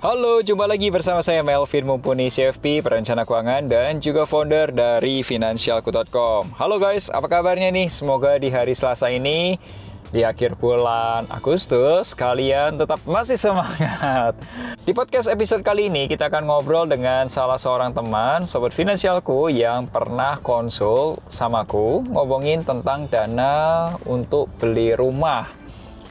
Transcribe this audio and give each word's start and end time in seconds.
Halo, 0.00 0.40
jumpa 0.40 0.64
lagi 0.64 0.88
bersama 0.88 1.20
saya 1.20 1.44
Melvin 1.44 1.84
Mumpuni 1.84 2.32
CFP, 2.32 2.80
perencana 2.80 3.28
keuangan 3.28 3.68
dan 3.68 4.00
juga 4.00 4.24
founder 4.24 4.72
dari 4.72 5.20
financialku.com. 5.20 6.56
Halo 6.56 6.80
guys, 6.80 7.12
apa 7.12 7.28
kabarnya 7.28 7.68
nih? 7.68 7.92
Semoga 7.92 8.40
di 8.40 8.48
hari 8.48 8.72
Selasa 8.72 9.12
ini 9.12 9.60
di 10.08 10.24
akhir 10.24 10.56
bulan 10.56 11.28
Agustus 11.28 12.16
kalian 12.16 12.80
tetap 12.80 13.04
masih 13.04 13.36
semangat. 13.36 14.40
Di 14.88 14.96
podcast 14.96 15.28
episode 15.28 15.60
kali 15.60 15.92
ini 15.92 16.08
kita 16.08 16.32
akan 16.32 16.48
ngobrol 16.48 16.88
dengan 16.88 17.28
salah 17.28 17.60
seorang 17.60 17.92
teman 17.92 18.48
sobat 18.48 18.72
finansialku 18.72 19.52
yang 19.52 19.84
pernah 19.84 20.40
konsul 20.40 21.20
samaku 21.28 22.08
ngomongin 22.08 22.64
tentang 22.64 23.04
dana 23.12 23.92
untuk 24.08 24.48
beli 24.56 24.96
rumah. 24.96 25.44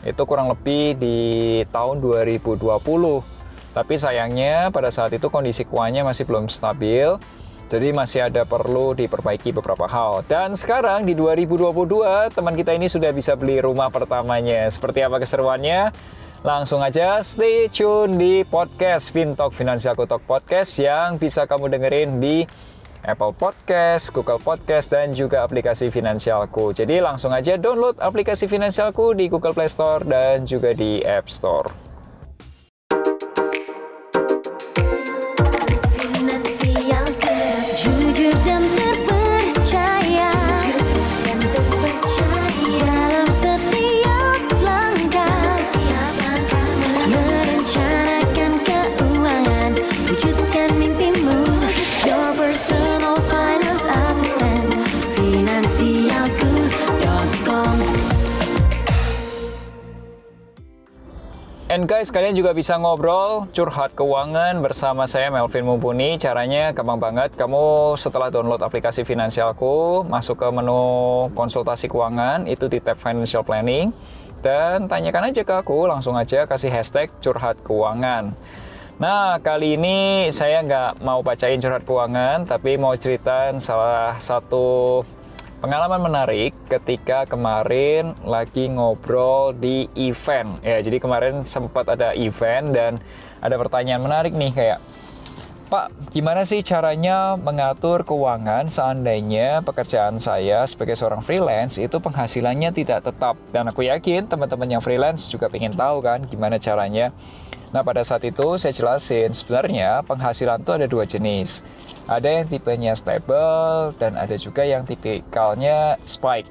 Itu 0.05 0.29
kurang 0.29 0.53
lebih 0.53 0.93
di 1.01 1.17
tahun 1.73 1.97
2020 2.05 3.38
tapi 3.79 3.95
sayangnya 3.95 4.75
pada 4.75 4.91
saat 4.91 5.15
itu 5.15 5.31
kondisi 5.31 5.63
keuangannya 5.63 6.11
masih 6.11 6.27
belum 6.27 6.51
stabil, 6.51 7.15
jadi 7.71 7.95
masih 7.95 8.27
ada 8.27 8.43
perlu 8.43 8.91
diperbaiki 8.91 9.55
beberapa 9.55 9.87
hal. 9.87 10.27
Dan 10.27 10.59
sekarang 10.59 11.07
di 11.07 11.15
2022 11.15 12.27
teman 12.35 12.59
kita 12.59 12.75
ini 12.75 12.91
sudah 12.91 13.15
bisa 13.15 13.39
beli 13.39 13.63
rumah 13.63 13.87
pertamanya. 13.87 14.67
Seperti 14.67 14.99
apa 14.99 15.23
keseruannya? 15.23 15.95
Langsung 16.43 16.83
aja 16.83 17.23
stay 17.23 17.71
tune 17.71 18.19
di 18.19 18.43
podcast 18.43 19.15
Fintalk 19.15 19.55
Financial 19.55 19.95
Talk 19.95 20.27
Podcast 20.27 20.75
yang 20.75 21.15
bisa 21.15 21.47
kamu 21.47 21.71
dengerin 21.71 22.19
di 22.19 22.43
Apple 23.07 23.31
Podcast, 23.31 24.11
Google 24.11 24.43
Podcast, 24.43 24.91
dan 24.91 25.15
juga 25.15 25.47
aplikasi 25.47 25.87
Finansialku. 25.87 26.75
Jadi 26.75 26.99
langsung 26.99 27.31
aja 27.31 27.55
download 27.55 27.95
aplikasi 28.03 28.51
Finansialku 28.51 29.15
di 29.15 29.31
Google 29.31 29.55
Play 29.55 29.71
Store 29.71 30.03
dan 30.03 30.43
juga 30.43 30.75
di 30.75 30.99
App 30.99 31.31
Store. 31.31 31.88
Guys, 61.99 62.15
kalian 62.15 62.31
juga 62.31 62.55
bisa 62.55 62.79
ngobrol, 62.79 63.51
curhat 63.51 63.91
keuangan 63.91 64.63
bersama 64.63 65.03
saya 65.03 65.27
Melvin 65.35 65.67
Mumpuni. 65.67 66.15
Caranya 66.15 66.71
gampang 66.71 66.95
banget. 66.95 67.35
Kamu 67.35 67.91
setelah 67.99 68.31
download 68.31 68.63
aplikasi 68.63 69.03
Finansialku, 69.03 70.07
masuk 70.07 70.39
ke 70.39 70.47
menu 70.47 71.27
konsultasi 71.35 71.91
keuangan, 71.91 72.47
itu 72.47 72.71
di 72.71 72.79
tab 72.79 72.95
Financial 72.95 73.43
Planning. 73.43 73.91
Dan 74.39 74.87
tanyakan 74.87 75.35
aja 75.35 75.43
ke 75.43 75.51
aku, 75.51 75.91
langsung 75.91 76.15
aja 76.15 76.47
kasih 76.47 76.71
hashtag 76.71 77.11
curhat 77.19 77.59
keuangan. 77.67 78.31
Nah, 78.95 79.35
kali 79.43 79.75
ini 79.75 80.31
saya 80.31 80.63
nggak 80.63 81.03
mau 81.03 81.19
bacain 81.19 81.59
curhat 81.59 81.83
keuangan, 81.83 82.47
tapi 82.47 82.79
mau 82.79 82.95
ceritain 82.95 83.59
salah 83.59 84.15
satu 84.23 85.03
Pengalaman 85.59 85.99
menarik 85.99 86.55
ketika 86.71 87.27
kemarin 87.27 88.15
lagi 88.23 88.71
ngobrol 88.71 89.51
di 89.51 89.91
event. 89.99 90.55
Ya, 90.63 90.79
jadi 90.79 91.03
kemarin 91.03 91.43
sempat 91.43 91.83
ada 91.91 92.15
event 92.15 92.71
dan 92.71 92.95
ada 93.43 93.59
pertanyaan 93.59 93.99
menarik 93.99 94.31
nih 94.31 94.55
kayak 94.55 94.79
Pak, 95.69 96.15
gimana 96.15 96.47
sih 96.49 96.65
caranya 96.65 97.37
mengatur 97.37 98.01
keuangan 98.01 98.73
seandainya 98.73 99.61
pekerjaan 99.61 100.17
saya 100.17 100.65
sebagai 100.65 100.97
seorang 100.97 101.21
freelance 101.21 101.77
itu 101.77 101.99
penghasilannya 102.01 102.73
tidak 102.73 103.05
tetap? 103.05 103.37
Dan 103.53 103.69
aku 103.69 103.85
yakin 103.85 104.25
teman-teman 104.25 104.65
yang 104.65 104.81
freelance 104.81 105.29
juga 105.29 105.45
ingin 105.53 105.75
tahu 105.75 106.01
kan 106.01 106.25
gimana 106.25 106.57
caranya 106.57 107.13
Nah 107.69 107.85
pada 107.85 108.01
saat 108.01 108.25
itu 108.25 108.57
saya 108.57 108.73
jelasin 108.73 109.29
sebenarnya 109.29 110.01
penghasilan 110.01 110.65
itu 110.65 110.71
ada 110.73 110.87
dua 110.89 111.05
jenis. 111.05 111.61
Ada 112.09 112.41
yang 112.41 112.45
tipenya 112.49 112.97
stable 112.97 113.93
dan 114.01 114.17
ada 114.17 114.33
juga 114.41 114.65
yang 114.65 114.89
tipikalnya 114.89 116.01
spike. 116.01 116.49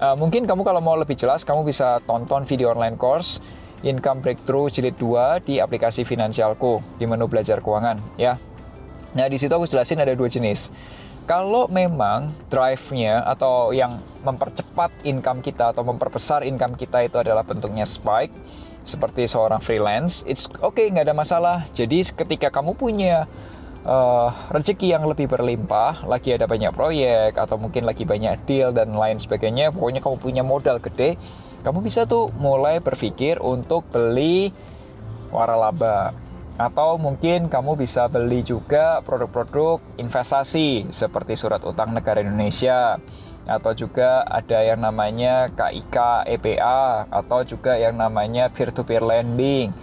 Uh, 0.00 0.16
mungkin 0.16 0.44
kamu 0.44 0.64
kalau 0.64 0.80
mau 0.84 0.96
lebih 0.96 1.16
jelas 1.16 1.44
kamu 1.44 1.64
bisa 1.64 2.00
tonton 2.08 2.44
video 2.44 2.72
online 2.72 2.96
course 2.96 3.40
Income 3.80 4.20
Breakthrough 4.20 4.68
Jilid 4.68 4.96
2 5.00 5.44
di 5.44 5.56
aplikasi 5.56 6.04
Finansialku 6.04 6.84
di 7.00 7.08
menu 7.08 7.24
belajar 7.24 7.64
keuangan 7.64 7.96
ya. 8.20 8.36
Nah 9.16 9.26
di 9.26 9.40
situ 9.40 9.50
aku 9.50 9.64
jelasin 9.64 10.04
ada 10.04 10.12
dua 10.12 10.28
jenis. 10.28 10.68
Kalau 11.24 11.70
memang 11.70 12.32
drive-nya 12.50 13.22
atau 13.22 13.70
yang 13.70 13.94
mempercepat 14.26 14.90
income 15.06 15.40
kita 15.40 15.70
atau 15.70 15.86
memperbesar 15.86 16.42
income 16.42 16.74
kita 16.74 17.06
itu 17.06 17.22
adalah 17.22 17.46
bentuknya 17.46 17.86
spike, 17.86 18.34
seperti 18.90 19.30
seorang 19.30 19.62
freelance, 19.62 20.26
it's 20.26 20.50
okay, 20.58 20.90
nggak 20.90 21.06
ada 21.06 21.14
masalah. 21.14 21.62
Jadi 21.70 22.02
ketika 22.10 22.50
kamu 22.50 22.74
punya 22.74 23.30
uh, 23.86 24.34
rezeki 24.50 24.98
yang 24.98 25.06
lebih 25.06 25.30
berlimpah, 25.30 26.02
lagi 26.10 26.34
ada 26.34 26.50
banyak 26.50 26.74
proyek 26.74 27.38
atau 27.38 27.54
mungkin 27.54 27.86
lagi 27.86 28.02
banyak 28.02 28.42
deal 28.50 28.74
dan 28.74 28.90
lain 28.90 29.22
sebagainya, 29.22 29.70
pokoknya 29.70 30.02
kamu 30.02 30.16
punya 30.18 30.42
modal 30.42 30.82
gede, 30.82 31.14
kamu 31.62 31.78
bisa 31.86 32.08
tuh 32.10 32.34
mulai 32.40 32.82
berpikir 32.82 33.38
untuk 33.38 33.86
beli 33.94 34.50
waralaba 35.30 36.10
atau 36.60 37.00
mungkin 37.00 37.48
kamu 37.48 37.72
bisa 37.80 38.04
beli 38.12 38.44
juga 38.44 39.00
produk-produk 39.00 39.80
investasi 39.96 40.92
seperti 40.92 41.32
surat 41.32 41.64
utang 41.64 41.96
negara 41.96 42.20
Indonesia 42.20 43.00
atau 43.50 43.74
juga 43.74 44.22
ada 44.30 44.62
yang 44.62 44.78
namanya 44.78 45.50
KIK 45.50 46.30
EPA 46.38 47.10
atau 47.10 47.42
juga 47.42 47.74
yang 47.74 47.98
namanya 47.98 48.46
peer-to-peer 48.46 49.02
lending. 49.02 49.74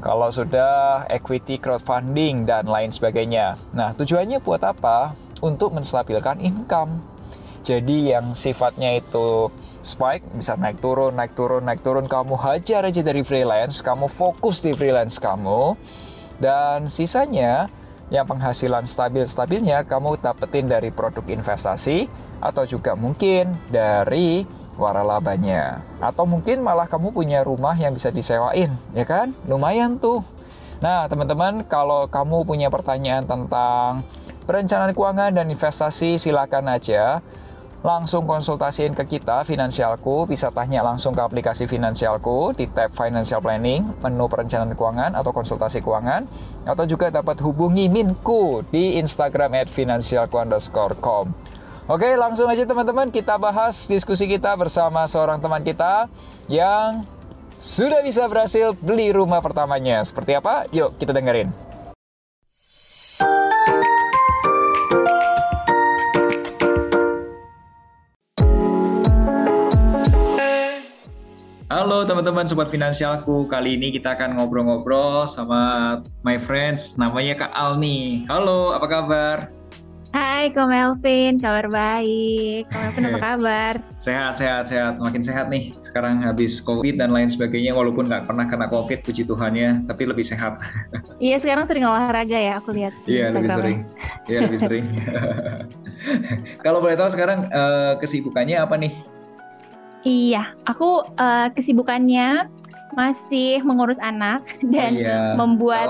Kalau 0.00 0.32
sudah 0.32 1.04
equity 1.12 1.60
crowdfunding 1.60 2.48
dan 2.48 2.64
lain 2.64 2.88
sebagainya. 2.88 3.60
Nah, 3.76 3.92
tujuannya 3.92 4.40
buat 4.40 4.64
apa? 4.64 5.12
Untuk 5.44 5.76
menstabilkan 5.76 6.40
income. 6.40 7.04
Jadi 7.60 8.16
yang 8.16 8.32
sifatnya 8.32 8.96
itu 8.96 9.52
spike 9.84 10.24
bisa 10.32 10.56
naik 10.56 10.80
turun, 10.80 11.12
naik 11.12 11.36
turun, 11.36 11.60
naik 11.60 11.84
turun. 11.84 12.08
Kamu 12.08 12.32
hajar 12.40 12.88
aja 12.88 13.04
dari 13.04 13.20
freelance, 13.20 13.84
kamu 13.84 14.08
fokus 14.08 14.64
di 14.64 14.72
freelance 14.72 15.20
kamu. 15.20 15.76
Dan 16.40 16.88
sisanya 16.88 17.68
yang 18.10 18.26
penghasilan 18.26 18.84
stabil-stabilnya 18.90 19.86
kamu 19.86 20.18
dapetin 20.18 20.66
dari 20.66 20.90
produk 20.90 21.22
investasi 21.30 22.10
atau 22.42 22.66
juga 22.66 22.98
mungkin 22.98 23.54
dari 23.70 24.44
waralabanya. 24.74 25.80
Atau 26.02 26.26
mungkin 26.26 26.60
malah 26.60 26.90
kamu 26.90 27.14
punya 27.14 27.46
rumah 27.46 27.78
yang 27.78 27.94
bisa 27.94 28.10
disewain 28.10 28.74
ya 28.92 29.06
kan? 29.06 29.30
Lumayan 29.46 29.96
tuh. 30.02 30.26
Nah 30.82 31.06
teman-teman 31.06 31.62
kalau 31.64 32.10
kamu 32.10 32.42
punya 32.42 32.68
pertanyaan 32.72 33.22
tentang 33.22 34.02
perencanaan 34.44 34.90
keuangan 34.90 35.30
dan 35.30 35.46
investasi 35.46 36.18
silakan 36.18 36.74
aja 36.74 37.22
langsung 37.80 38.28
konsultasiin 38.28 38.92
ke 38.92 39.16
kita 39.16 39.40
Finansialku 39.40 40.28
bisa 40.28 40.52
tanya 40.52 40.84
langsung 40.84 41.16
ke 41.16 41.22
aplikasi 41.24 41.64
Finansialku 41.64 42.52
di 42.52 42.68
tab 42.68 42.92
Financial 42.92 43.40
Planning 43.40 44.04
menu 44.04 44.28
perencanaan 44.28 44.76
keuangan 44.76 45.16
atau 45.16 45.32
konsultasi 45.32 45.80
keuangan 45.80 46.28
atau 46.68 46.84
juga 46.84 47.08
dapat 47.08 47.40
hubungi 47.40 47.88
Minku 47.88 48.60
di 48.68 49.00
Instagram 49.00 49.56
at 49.56 49.68
financialku_com 49.72 51.32
Oke, 51.90 52.06
langsung 52.14 52.46
aja 52.46 52.62
teman-teman 52.62 53.10
kita 53.10 53.34
bahas 53.34 53.90
diskusi 53.90 54.30
kita 54.30 54.54
bersama 54.54 55.10
seorang 55.10 55.42
teman 55.42 55.66
kita 55.66 56.06
yang 56.46 57.02
sudah 57.58 57.98
bisa 58.06 58.30
berhasil 58.30 58.78
beli 58.78 59.10
rumah 59.10 59.42
pertamanya. 59.42 59.98
Seperti 60.06 60.38
apa? 60.38 60.70
Yuk 60.70 60.94
kita 61.02 61.10
dengerin. 61.10 61.69
Halo 71.80 72.04
teman-teman 72.04 72.44
sobat 72.44 72.68
finansialku. 72.68 73.48
Kali 73.48 73.72
ini 73.72 73.88
kita 73.88 74.12
akan 74.12 74.36
ngobrol-ngobrol 74.36 75.24
sama 75.24 75.96
my 76.28 76.36
friends 76.36 77.00
namanya 77.00 77.40
Kak 77.40 77.56
Alni. 77.56 78.28
Halo, 78.28 78.76
apa 78.76 78.84
kabar? 78.84 79.36
Hai 80.12 80.52
Ko 80.52 80.68
Melvin, 80.68 81.40
kabar 81.40 81.72
baik. 81.72 82.68
Ko 82.68 82.76
Melvin 82.76 83.08
apa 83.08 83.18
kabar? 83.32 83.74
Sehat, 83.96 84.36
sehat, 84.36 84.68
sehat. 84.68 85.00
Makin 85.00 85.24
sehat 85.24 85.48
nih. 85.48 85.72
Sekarang 85.80 86.20
habis 86.20 86.60
COVID 86.60 87.00
dan 87.00 87.16
lain 87.16 87.32
sebagainya, 87.32 87.72
walaupun 87.72 88.12
nggak 88.12 88.28
pernah 88.28 88.44
kena 88.44 88.68
COVID, 88.68 89.00
puji 89.00 89.24
Tuhan 89.24 89.56
ya, 89.56 89.80
tapi 89.88 90.04
lebih 90.04 90.28
sehat. 90.28 90.60
Iya, 91.16 91.40
sekarang 91.40 91.64
sering 91.64 91.88
olahraga 91.88 92.36
ya, 92.36 92.60
aku 92.60 92.76
lihat. 92.76 92.92
Iya, 93.08 93.32
lebih 93.32 93.56
sering. 93.56 93.78
Iya, 94.28 94.38
lebih 94.52 94.60
sering. 94.60 94.84
Kalau 96.64 96.84
boleh 96.84 97.00
tahu 97.00 97.08
sekarang 97.08 97.48
uh, 97.48 97.96
kesibukannya 97.96 98.60
apa 98.60 98.76
nih? 98.76 98.92
Iya, 100.00 100.56
aku 100.64 101.04
uh, 101.20 101.48
kesibukannya 101.52 102.48
masih 102.96 103.62
mengurus 103.62 104.02
anak 104.02 104.42
dan 104.74 104.98
iya, 104.98 105.38
membuat 105.38 105.86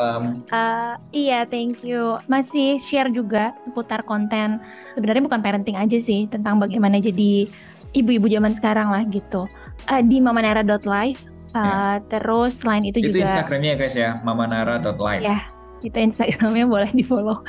uh, 0.53 0.95
iya 1.15 1.49
thank 1.49 1.81
you. 1.87 2.19
Masih 2.27 2.77
share 2.83 3.09
juga 3.09 3.55
seputar 3.65 4.05
konten. 4.05 4.61
Sebenarnya 4.99 5.23
bukan 5.25 5.41
parenting 5.41 5.79
aja 5.79 5.97
sih 5.97 6.27
tentang 6.29 6.61
bagaimana 6.61 7.01
jadi 7.01 7.49
ibu-ibu 7.97 8.27
zaman 8.29 8.53
sekarang 8.53 8.93
lah 8.93 9.07
gitu. 9.09 9.47
Uh, 9.89 10.03
di 10.05 10.21
mamanara.live 10.21 11.19
uh, 11.57 11.57
ya. 11.57 12.05
terus 12.13 12.61
selain 12.61 12.85
itu, 12.85 13.01
itu 13.01 13.17
juga 13.17 13.25
Instagramnya 13.25 13.75
guys 13.81 13.97
ya? 13.97 14.21
mamanara.live 14.21 15.25
ya 15.25 15.41
itu 15.85 15.97
Instagramnya 15.97 16.67
boleh 16.69 16.91
di 16.93 17.05
follow. 17.05 17.41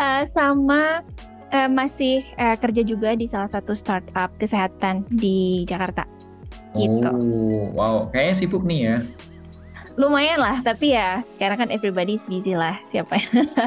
Uh, 0.00 0.24
sama 0.32 1.04
uh, 1.54 1.70
masih 1.70 2.26
uh, 2.34 2.58
kerja 2.58 2.82
juga 2.82 3.14
di 3.14 3.30
salah 3.30 3.48
satu 3.48 3.72
startup 3.78 4.34
kesehatan 4.42 5.06
di 5.08 5.62
Jakarta 5.64 6.02
gitu. 6.74 7.06
Oh, 7.06 7.70
wow, 7.70 7.94
kayaknya 8.10 8.34
sibuk 8.34 8.66
nih 8.66 8.80
ya. 8.90 8.96
Lumayan 9.94 10.42
lah, 10.42 10.58
tapi 10.66 10.90
ya 10.90 11.22
sekarang 11.22 11.54
kan 11.62 11.68
everybody 11.70 12.18
busy 12.26 12.58
lah, 12.58 12.82
siapa 12.90 13.14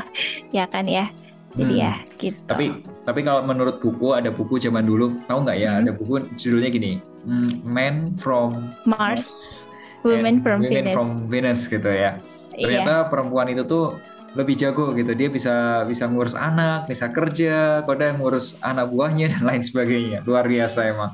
ya 0.56 0.68
kan 0.68 0.84
ya. 0.84 1.08
Jadi 1.56 1.74
hmm. 1.80 1.84
ya 1.88 1.94
gitu. 2.20 2.44
Tapi 2.52 2.84
tapi 3.08 3.20
kalau 3.24 3.42
menurut 3.48 3.80
buku 3.80 4.12
ada 4.12 4.28
buku 4.28 4.60
zaman 4.60 4.84
dulu, 4.84 5.16
tahu 5.26 5.48
nggak 5.48 5.58
ya? 5.58 5.72
Hmm. 5.72 5.88
Ada 5.88 5.92
buku 5.96 6.14
judulnya 6.36 6.70
gini, 6.70 7.00
hmm, 7.24 7.64
Men 7.64 8.12
from 8.20 8.76
Mars, 8.84 9.66
Women 10.04 10.44
from 10.44 10.68
Women 10.68 10.92
Venus. 10.92 10.94
from 10.94 11.10
Venus 11.32 11.60
gitu 11.72 11.88
ya. 11.88 12.20
Iya. 12.60 12.84
Ternyata 12.84 12.94
iya. 12.94 13.08
perempuan 13.08 13.48
itu 13.48 13.64
tuh 13.64 13.96
lebih 14.36 14.60
jago 14.60 14.92
gitu. 14.98 15.14
Dia 15.16 15.30
bisa 15.32 15.86
bisa 15.88 16.10
ngurus 16.10 16.36
anak 16.36 16.90
bisa 16.90 17.08
kerja 17.14 17.86
kode 17.88 18.20
ngurus 18.20 18.60
anak 18.66 18.92
buahnya 18.92 19.32
dan 19.32 19.44
lain 19.48 19.64
sebagainya. 19.64 20.26
Luar 20.28 20.50
biasa 20.50 20.80
emang. 20.92 21.12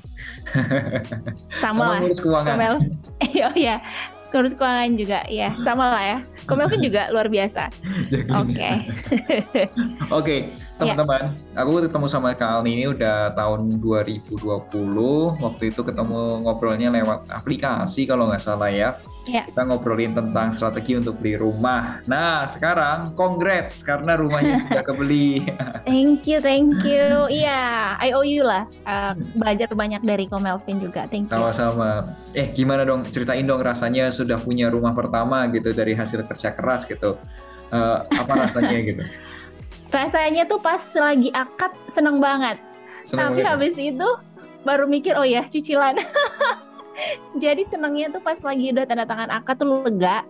Sama, 1.61 1.73
sama 1.73 1.83
lah. 1.85 1.99
ngurus 2.01 2.19
keuangan. 2.21 2.57
Iya 3.33 3.43
oh, 3.49 3.55
iya. 3.57 3.75
Ngurus 4.33 4.53
keuangan 4.57 4.97
juga. 4.97 5.19
Ya 5.29 5.53
sama 5.61 5.93
lah 5.93 6.03
ya. 6.03 6.17
Komel 6.49 6.69
pun 6.69 6.81
juga 6.81 7.09
luar 7.13 7.29
biasa. 7.29 7.69
Oke. 8.41 8.69
Oke 10.09 10.37
teman-teman 10.83 11.21
ya. 11.31 11.61
aku 11.63 11.69
ketemu 11.87 12.05
sama 12.11 12.27
Kak 12.35 12.49
Alni 12.59 12.71
ini 12.77 12.85
udah 12.91 13.31
tahun 13.33 13.79
2020 13.79 14.43
waktu 15.39 15.63
itu 15.71 15.81
ketemu 15.81 16.21
ngobrolnya 16.43 16.89
lewat 16.91 17.31
aplikasi 17.31 18.03
kalau 18.03 18.27
nggak 18.27 18.43
salah 18.43 18.69
ya 18.69 18.93
Ya. 19.23 19.47
Kita 19.47 19.63
ngobrolin 19.63 20.11
tentang 20.11 20.51
strategi 20.51 20.99
untuk 20.99 21.15
beli 21.23 21.39
rumah. 21.39 22.03
Nah, 22.11 22.43
sekarang 22.43 23.15
congrats 23.15 23.79
karena 23.79 24.19
rumahnya 24.19 24.59
sudah 24.67 24.83
kebeli. 24.91 25.47
thank 25.87 26.27
you, 26.27 26.43
thank 26.43 26.83
you. 26.83 27.05
Iya, 27.33 27.95
I 28.03 28.11
owe 28.13 28.27
you 28.27 28.43
lah. 28.43 28.67
Uh, 28.83 29.15
belajar 29.39 29.71
banyak 29.71 30.03
dari 30.03 30.27
Ko 30.27 30.37
Melvin 30.43 30.83
juga. 30.83 31.07
Thank 31.07 31.31
you. 31.31 31.33
Sama-sama. 31.33 32.13
Eh, 32.35 32.51
gimana 32.51 32.83
dong? 32.83 33.07
Ceritain 33.09 33.47
dong 33.47 33.63
rasanya 33.63 34.11
sudah 34.11 34.37
punya 34.43 34.67
rumah 34.67 34.91
pertama 34.91 35.47
gitu 35.55 35.71
dari 35.71 35.95
hasil 35.95 36.27
kerja 36.27 36.51
keras 36.51 36.83
gitu. 36.83 37.15
Uh, 37.73 38.03
apa 38.19 38.43
rasanya 38.47 38.77
gitu? 38.83 39.03
Rasanya 39.93 40.49
tuh 40.49 40.57
pas 40.57 40.81
lagi 40.97 41.29
akad 41.31 41.71
seneng 41.93 42.17
banget. 42.17 42.57
Seneng 43.05 43.37
Tapi 43.37 43.39
banget. 43.39 43.45
Ya? 43.45 43.51
habis 43.53 43.75
itu 43.77 44.09
baru 44.65 44.89
mikir, 44.89 45.13
oh 45.13 45.27
ya 45.27 45.45
cicilan. 45.45 46.01
jadi 47.43 47.61
senangnya 47.69 48.09
tuh 48.13 48.21
pas 48.21 48.37
lagi 48.41 48.73
udah 48.73 48.85
tanda 48.85 49.05
tangan 49.05 49.29
akad 49.29 49.55
tuh 49.61 49.85
lega 49.85 50.25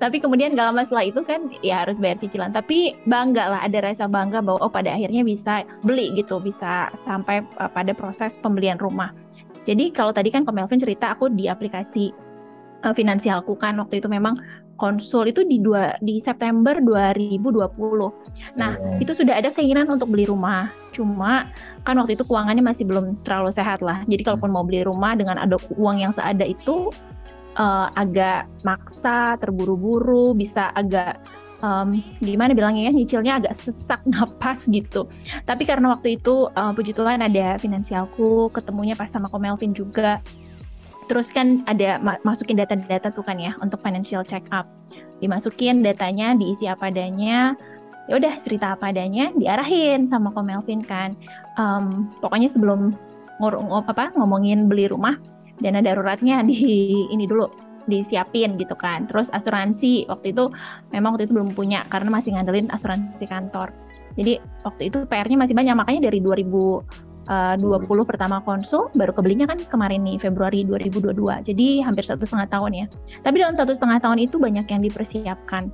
tapi 0.00 0.16
kemudian 0.24 0.56
gak 0.56 0.72
lama 0.72 0.82
setelah 0.88 1.04
itu 1.04 1.20
kan 1.20 1.52
ya 1.60 1.84
harus 1.84 2.00
bayar 2.00 2.16
cicilan 2.16 2.48
tapi 2.48 2.96
bangga 3.04 3.52
lah 3.52 3.60
ada 3.60 3.84
rasa 3.84 4.08
bangga 4.08 4.40
bahwa 4.40 4.64
oh 4.64 4.72
pada 4.72 4.96
akhirnya 4.96 5.20
bisa 5.20 5.68
beli 5.84 6.16
gitu 6.16 6.40
bisa 6.40 6.88
sampai 7.04 7.44
uh, 7.60 7.68
pada 7.68 7.92
proses 7.92 8.40
pembelian 8.40 8.80
rumah 8.80 9.12
jadi 9.68 9.92
kalau 9.92 10.16
tadi 10.16 10.32
kan 10.32 10.48
Melvin 10.48 10.80
cerita 10.80 11.12
aku 11.12 11.28
di 11.28 11.50
aplikasi 11.52 12.14
uh, 12.88 12.94
finansialku 12.96 13.52
kan 13.60 13.76
waktu 13.76 14.00
itu 14.00 14.08
memang 14.08 14.40
konsul 14.76 15.32
itu 15.32 15.42
di 15.42 15.58
dua 15.58 15.96
di 16.04 16.20
September 16.20 16.78
2020. 16.78 18.60
Nah, 18.60 18.72
oh. 18.76 19.02
itu 19.02 19.12
sudah 19.16 19.40
ada 19.40 19.50
keinginan 19.50 19.88
untuk 19.88 20.12
beli 20.12 20.28
rumah. 20.28 20.70
Cuma 20.92 21.48
kan 21.82 21.96
waktu 21.96 22.14
itu 22.16 22.24
keuangannya 22.24 22.62
masih 22.62 22.84
belum 22.84 23.20
terlalu 23.24 23.50
sehat 23.52 23.80
lah. 23.80 24.04
Jadi 24.06 24.22
kalaupun 24.22 24.52
mau 24.52 24.62
beli 24.62 24.84
rumah 24.84 25.16
dengan 25.16 25.40
ada 25.40 25.56
uang 25.74 25.96
yang 26.00 26.12
seada 26.12 26.44
itu 26.44 26.92
uh, 27.56 27.88
agak 27.96 28.46
maksa, 28.62 29.40
terburu-buru, 29.40 30.36
bisa 30.36 30.70
agak 30.76 31.18
um, 31.64 31.96
gimana 32.20 32.52
bilangnya 32.52 32.88
ya 32.88 32.92
nyicilnya 32.92 33.32
agak 33.40 33.52
sesak 33.56 34.00
napas 34.12 34.68
gitu. 34.68 35.08
Tapi 35.48 35.62
karena 35.64 35.92
waktu 35.92 36.20
itu 36.20 36.48
uh, 36.52 36.72
puji 36.76 36.92
Tuhan 36.92 37.24
ada 37.24 37.56
finansialku, 37.56 38.52
ketemunya 38.52 38.94
pas 38.96 39.08
sama 39.08 39.32
Komelvin 39.32 39.72
juga 39.72 40.20
Terus 41.06 41.30
kan 41.30 41.62
ada 41.70 42.02
masukin 42.26 42.58
data-data 42.58 43.14
tuh 43.14 43.22
kan 43.22 43.38
ya 43.38 43.54
untuk 43.62 43.78
financial 43.82 44.26
check 44.26 44.42
up. 44.50 44.66
Dimasukin 45.22 45.80
datanya, 45.80 46.34
diisi 46.34 46.66
apa 46.66 46.90
adanya. 46.90 47.54
Ya 48.06 48.22
udah 48.22 48.38
cerita 48.38 48.78
apa 48.78 48.94
adanya, 48.94 49.34
diarahin 49.34 50.06
sama 50.06 50.30
Ko 50.30 50.42
Melvin 50.42 50.82
kan. 50.82 51.14
Um, 51.58 52.10
pokoknya 52.22 52.46
sebelum 52.46 52.94
ngor 53.42 53.58
apa 53.86 54.14
ngomongin 54.14 54.70
beli 54.70 54.86
rumah, 54.86 55.18
dana 55.58 55.82
daruratnya 55.82 56.42
di 56.46 56.58
ini 57.14 57.26
dulu 57.26 57.50
disiapin 57.86 58.58
gitu 58.58 58.74
kan. 58.74 59.06
Terus 59.06 59.30
asuransi 59.30 60.10
waktu 60.10 60.34
itu 60.34 60.50
memang 60.90 61.14
waktu 61.14 61.30
itu 61.30 61.34
belum 61.34 61.54
punya 61.54 61.86
karena 61.86 62.10
masih 62.10 62.34
ngandelin 62.34 62.70
asuransi 62.70 63.24
kantor. 63.26 63.70
Jadi 64.18 64.42
waktu 64.66 64.90
itu 64.90 65.06
PR-nya 65.06 65.38
masih 65.38 65.54
banyak 65.54 65.74
makanya 65.76 66.10
dari 66.10 66.18
2000 66.18 67.05
uh, 67.28 67.54
20 67.58 67.86
pertama 68.06 68.42
konsul 68.42 68.88
baru 68.94 69.12
kebelinya 69.14 69.46
kan 69.46 69.58
kemarin 69.66 70.02
nih 70.02 70.18
Februari 70.18 70.62
2022 70.66 71.14
jadi 71.46 71.66
hampir 71.82 72.04
satu 72.06 72.24
setengah 72.26 72.48
tahun 72.50 72.72
ya. 72.74 72.86
Tapi 73.22 73.36
dalam 73.42 73.54
satu 73.54 73.72
setengah 73.74 73.98
tahun 74.02 74.18
itu 74.22 74.36
banyak 74.38 74.66
yang 74.66 74.82
dipersiapkan. 74.82 75.70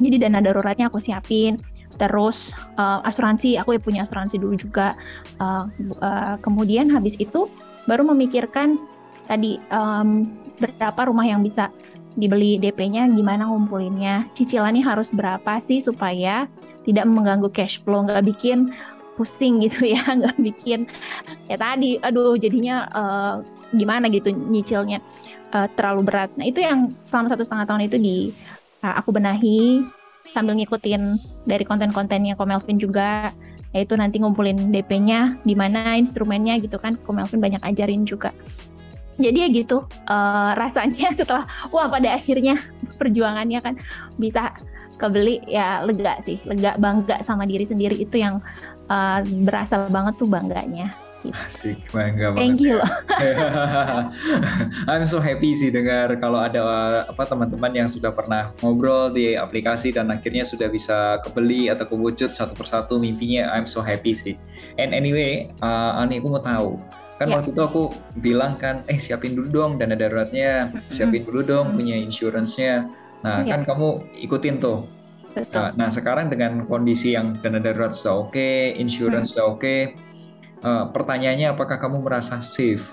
Jadi 0.00 0.16
dana 0.16 0.40
daruratnya 0.40 0.88
aku 0.88 1.00
siapin. 1.00 1.60
Terus 2.00 2.56
uh, 2.80 3.04
asuransi 3.04 3.60
aku 3.60 3.76
ya 3.76 3.80
punya 3.80 4.00
asuransi 4.08 4.40
dulu 4.40 4.56
juga. 4.56 4.96
Uh, 5.36 5.68
uh, 6.00 6.40
kemudian 6.40 6.88
habis 6.88 7.16
itu 7.20 7.46
baru 7.84 8.06
memikirkan 8.08 8.80
tadi 9.28 9.60
um, 9.70 10.28
berapa 10.58 11.08
rumah 11.08 11.26
yang 11.26 11.44
bisa 11.44 11.68
dibeli 12.16 12.60
DP-nya 12.60 13.08
gimana 13.08 13.48
ngumpulinnya 13.48 14.28
cicilannya 14.36 14.84
harus 14.84 15.08
berapa 15.08 15.56
sih 15.64 15.80
supaya 15.80 16.44
tidak 16.84 17.08
mengganggu 17.08 17.48
cash 17.54 17.80
flow 17.80 18.04
nggak 18.04 18.26
bikin 18.26 18.74
pusing 19.14 19.62
gitu 19.64 19.86
ya 19.92 20.02
nggak 20.18 20.36
bikin. 20.40 20.88
Ya 21.46 21.56
tadi 21.60 22.00
aduh 22.00 22.36
jadinya 22.36 22.88
uh, 22.92 23.34
gimana 23.72 24.08
gitu 24.12 24.32
nyicilnya 24.32 25.00
uh, 25.52 25.68
terlalu 25.76 26.08
berat. 26.08 26.30
Nah 26.36 26.48
itu 26.48 26.60
yang 26.60 26.92
selama 27.04 27.32
satu 27.32 27.44
setengah 27.44 27.66
tahun 27.68 27.82
itu 27.88 27.96
di 28.00 28.16
uh, 28.84 28.94
aku 28.98 29.12
benahi 29.14 29.84
sambil 30.32 30.56
ngikutin 30.56 31.18
dari 31.44 31.64
konten-kontennya 31.64 32.34
Komelvin 32.34 32.80
juga. 32.80 33.32
Yaitu 33.72 33.96
nanti 33.96 34.20
ngumpulin 34.20 34.68
DP-nya 34.68 35.40
di 35.48 35.56
mana 35.56 35.96
instrumennya 35.96 36.60
gitu 36.60 36.76
kan 36.76 36.92
Komelvin 37.08 37.40
banyak 37.40 37.62
ajarin 37.64 38.04
juga. 38.04 38.28
Jadi 39.16 39.38
ya 39.44 39.48
gitu 39.48 39.84
uh, 40.08 40.52
rasanya 40.56 41.12
setelah 41.18 41.48
wah 41.72 41.88
pada 41.88 42.16
akhirnya 42.16 42.60
perjuangannya 42.96 43.60
kan 43.60 43.74
bisa 44.16 44.52
kebeli 45.02 45.42
ya 45.50 45.82
lega 45.82 46.22
sih 46.22 46.38
lega 46.46 46.78
bangga 46.78 47.26
sama 47.26 47.42
diri 47.42 47.66
sendiri 47.66 47.98
itu 47.98 48.22
yang 48.22 48.38
uh, 48.86 49.20
berasa 49.42 49.90
banget 49.90 50.14
tuh 50.22 50.30
bangganya. 50.30 50.94
Gitu. 51.22 51.38
Asik, 51.38 51.78
bangga 51.94 52.34
banget. 52.34 52.38
Thank 52.42 52.58
you. 52.66 52.82
I'm 54.90 55.06
so 55.06 55.22
happy 55.22 55.54
sih 55.54 55.70
dengar 55.70 56.10
kalau 56.18 56.42
ada 56.42 56.62
apa 57.06 57.22
teman-teman 57.30 57.70
yang 57.78 57.86
sudah 57.86 58.10
pernah 58.10 58.50
ngobrol 58.58 59.14
di 59.14 59.38
aplikasi 59.38 59.94
dan 59.94 60.10
akhirnya 60.10 60.42
sudah 60.42 60.66
bisa 60.66 61.22
kebeli 61.22 61.70
atau 61.70 61.86
kewujud 61.86 62.34
satu 62.34 62.58
persatu 62.58 62.98
mimpinya. 62.98 63.54
I'm 63.54 63.70
so 63.70 63.78
happy 63.78 64.18
sih. 64.18 64.34
And 64.82 64.90
anyway, 64.90 65.46
uh, 65.62 65.94
Ani 65.94 66.18
aku 66.18 66.34
mau 66.34 66.42
tahu 66.42 66.78
kan 67.22 67.30
yeah. 67.30 67.38
waktu 67.38 67.54
itu 67.54 67.62
aku 67.62 67.82
bilang 68.18 68.58
kan 68.58 68.82
eh 68.90 68.98
siapin 68.98 69.38
dulu 69.38 69.48
dong 69.54 69.72
dana 69.78 69.94
daruratnya 69.94 70.74
siapin 70.90 71.22
dulu 71.22 71.46
dong 71.46 71.78
punya 71.78 71.94
insurance-nya 71.94 72.90
nah 73.22 73.46
yeah. 73.46 73.54
kan 73.56 73.62
kamu 73.66 74.02
ikutin 74.18 74.58
tuh 74.58 74.86
Nah, 75.32 75.72
nah 75.72 75.88
sekarang 75.88 76.28
dengan 76.28 76.68
kondisi 76.68 77.16
yang 77.16 77.40
dana 77.40 77.56
darurat 77.56 77.96
sudah 77.96 78.28
oke, 78.28 78.36
okay, 78.36 78.76
insurance 78.76 79.32
hmm. 79.32 79.34
sudah 79.36 79.46
oke, 79.48 79.60
okay, 79.64 79.80
uh, 80.60 80.84
pertanyaannya 80.92 81.56
apakah 81.56 81.80
kamu 81.80 82.04
merasa 82.04 82.44
safe 82.44 82.84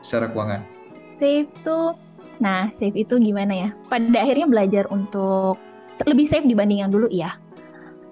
secara 0.00 0.32
keuangan? 0.32 0.64
Safe 0.96 1.48
tuh, 1.60 1.92
nah 2.40 2.72
safe 2.72 2.96
itu 2.96 3.20
gimana 3.20 3.52
ya? 3.52 3.68
Pada 3.92 4.24
akhirnya 4.24 4.48
belajar 4.48 4.88
untuk 4.88 5.60
lebih 6.08 6.24
safe 6.24 6.48
dibanding 6.48 6.80
yang 6.80 6.88
dulu 6.92 7.12
ya. 7.12 7.36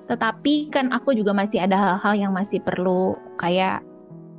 Tetapi 0.08 0.72
kan 0.72 0.92
aku 0.92 1.16
juga 1.16 1.32
masih 1.32 1.64
ada 1.64 1.76
hal-hal 1.76 2.28
yang 2.28 2.32
masih 2.36 2.60
perlu 2.60 3.16
kayak 3.40 3.80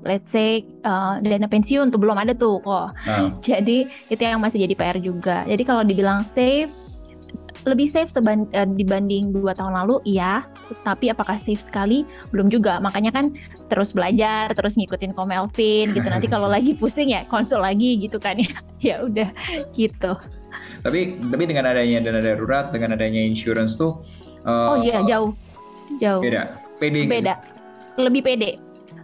let's 0.06 0.32
say 0.32 0.63
uh, 0.88 1.18
dana 1.20 1.50
pensiun 1.50 1.91
tuh 1.91 1.98
belum 1.98 2.18
ada 2.18 2.38
tuh 2.38 2.62
kok. 2.62 2.94
Uh. 3.10 3.34
Jadi 3.46 3.89
itu 3.89 4.22
yang 4.22 4.41
masih 4.41 4.65
jadi 4.65 4.75
PR 4.77 4.98
juga. 5.01 5.44
Jadi 5.46 5.63
kalau 5.68 5.84
dibilang 5.84 6.24
safe 6.24 6.72
lebih 7.67 7.87
safe 7.91 8.07
seban, 8.07 8.47
uh, 8.55 8.67
dibanding 8.67 9.35
dua 9.35 9.51
tahun 9.51 9.75
lalu, 9.75 9.99
iya. 10.07 10.47
Tapi 10.87 11.11
apakah 11.11 11.35
safe 11.35 11.59
sekali? 11.59 12.07
Belum 12.31 12.47
juga. 12.47 12.79
Makanya 12.79 13.11
kan 13.11 13.35
terus 13.67 13.91
belajar, 13.91 14.51
terus 14.55 14.79
ngikutin 14.79 15.11
Ko 15.11 15.27
Melvin 15.27 15.91
gitu. 15.91 16.07
Nanti 16.07 16.31
kalau 16.31 16.47
lagi 16.55 16.77
pusing 16.77 17.11
ya 17.11 17.27
konsul 17.27 17.59
lagi 17.59 17.99
gitu 17.99 18.21
kan 18.21 18.39
ya. 18.39 18.53
ya 18.93 18.95
udah 19.03 19.29
gitu. 19.75 20.15
Tapi 20.79 21.19
tapi 21.19 21.43
dengan 21.43 21.67
adanya 21.67 21.99
dana 21.99 22.21
darurat, 22.23 22.71
dengan 22.71 22.95
adanya 22.95 23.19
insurance 23.19 23.75
tuh. 23.75 23.99
Uh, 24.47 24.75
oh 24.75 24.77
iya 24.79 25.03
jauh, 25.03 25.35
jauh. 25.99 26.23
Beda. 26.23 26.55
Pede. 26.79 27.03
Beda. 27.05 27.35
Lebih 27.99 28.23
pede. 28.23 28.55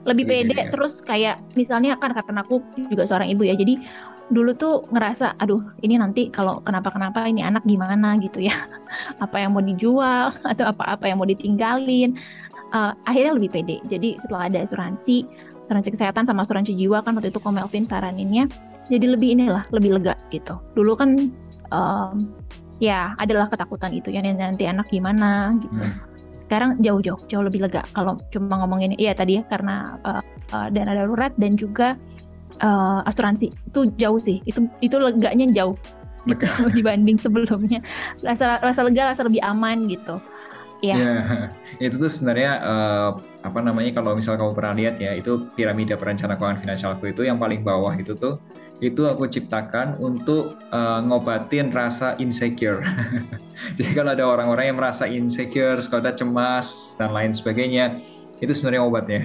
Lebih 0.07 0.23
pede. 0.23 0.55
pede. 0.55 0.63
Terus 0.71 1.03
kayak 1.03 1.43
misalnya 1.59 1.99
kan 1.99 2.15
karena 2.15 2.47
aku 2.47 2.63
juga 2.87 3.03
seorang 3.03 3.27
ibu 3.27 3.43
ya. 3.43 3.59
Jadi 3.59 3.83
dulu 4.33 4.57
tuh 4.57 4.75
ngerasa 4.89 5.37
aduh 5.37 5.61
ini 5.85 6.01
nanti 6.01 6.33
kalau 6.33 6.57
kenapa-kenapa 6.65 7.29
ini 7.29 7.45
anak 7.45 7.61
gimana 7.65 8.17
gitu 8.17 8.41
ya? 8.41 8.55
Apa 9.23 9.41
yang 9.45 9.53
mau 9.53 9.61
dijual 9.61 10.33
atau 10.51 10.65
apa-apa 10.69 11.05
yang 11.05 11.21
mau 11.21 11.29
ditinggalin? 11.29 12.17
Uh, 12.73 12.91
akhirnya 13.05 13.37
lebih 13.37 13.53
pede. 13.53 13.77
Jadi 13.87 14.17
setelah 14.17 14.49
ada 14.49 14.65
asuransi 14.65 15.23
asuransi 15.61 15.89
kesehatan 15.93 16.25
sama 16.25 16.43
asuransi 16.43 16.73
jiwa 16.73 17.01
kan 17.05 17.17
waktu 17.17 17.29
itu 17.33 17.41
Melvin 17.41 17.85
saraninnya 17.87 18.49
jadi 18.89 19.17
lebih 19.17 19.37
inilah 19.37 19.65
lebih 19.73 19.97
lega 19.97 20.17
gitu. 20.29 20.57
Dulu 20.77 20.93
kan 20.97 21.31
um, 21.73 22.15
ya 22.81 23.15
adalah 23.21 23.47
ketakutan 23.47 23.93
itu 23.95 24.11
ya 24.11 24.21
nanti 24.21 24.65
anak 24.67 24.89
gimana? 24.89 25.55
gitu. 25.61 25.73
Hmm. 25.73 25.93
sekarang 26.45 26.77
jauh-jauh 26.77 27.17
jauh 27.25 27.41
lebih 27.41 27.65
lega 27.65 27.81
kalau 27.97 28.21
cuma 28.29 28.61
ngomongin 28.61 28.93
iya 29.01 29.17
tadi 29.17 29.41
ya 29.41 29.43
karena 29.49 29.97
uh, 30.05 30.21
uh, 30.53 30.69
dana 30.69 30.93
darurat 30.93 31.33
dan 31.41 31.57
juga 31.57 31.97
uh, 32.61 33.01
asuransi. 33.07 33.51
Itu 33.71 33.89
jauh 33.99 34.19
sih. 34.19 34.43
Itu 34.45 34.67
itu 34.79 34.95
leganya 34.99 35.47
jauh. 35.51 35.75
Gitu, 36.25 36.45
dibanding 36.77 37.17
sebelumnya. 37.17 37.81
Rasa 38.21 38.59
rasa 38.61 38.81
lega 38.85 39.11
rasa 39.11 39.25
lebih 39.25 39.41
aman 39.41 39.89
gitu. 39.89 40.19
Ya 40.83 40.95
yeah. 40.99 41.49
itu 41.85 41.95
tuh 41.95 42.11
sebenarnya 42.11 42.61
uh, 42.61 43.09
apa 43.47 43.59
namanya 43.63 43.95
kalau 43.95 44.15
misal 44.15 44.35
kamu 44.35 44.53
pernah 44.53 44.73
lihat 44.75 44.95
ya 44.99 45.15
itu 45.15 45.47
piramida 45.55 45.95
perencana 45.95 46.35
keuangan 46.35 46.59
finansialku 46.61 47.09
itu 47.09 47.23
yang 47.23 47.39
paling 47.39 47.63
bawah 47.63 47.95
itu 47.95 48.11
tuh 48.15 48.39
itu 48.83 49.07
aku 49.07 49.23
ciptakan 49.31 49.95
untuk 50.03 50.59
uh, 50.75 50.99
ngobatin 50.99 51.71
rasa 51.71 52.19
insecure. 52.19 52.83
Jadi 53.79 53.91
kalau 53.95 54.11
ada 54.11 54.27
orang-orang 54.27 54.75
yang 54.75 54.77
merasa 54.77 55.07
insecure, 55.07 55.79
kalau 55.87 56.03
ada 56.03 56.11
cemas 56.11 56.91
dan 56.99 57.15
lain 57.15 57.31
sebagainya, 57.31 58.03
itu 58.43 58.51
sebenarnya 58.51 58.83
obatnya 58.83 59.21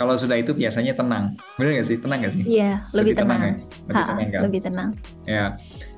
kalau 0.00 0.14
sudah 0.16 0.40
itu 0.40 0.56
biasanya 0.56 0.96
tenang. 0.96 1.36
Benar 1.60 1.78
nggak 1.78 1.88
sih? 1.88 1.96
Tenang 2.00 2.18
nggak 2.24 2.34
sih? 2.34 2.42
Iya, 2.42 2.84
lebih, 2.90 3.12
lebih 3.12 3.12
tenang. 3.20 3.40
tenang 3.40 3.52
ya? 3.52 3.54
Lebih 3.86 3.94
ha, 3.94 4.08
tenang 4.08 4.28
kan? 4.28 4.40
Lebih 4.42 4.60
tenang. 4.64 4.88
Ya. 5.28 5.44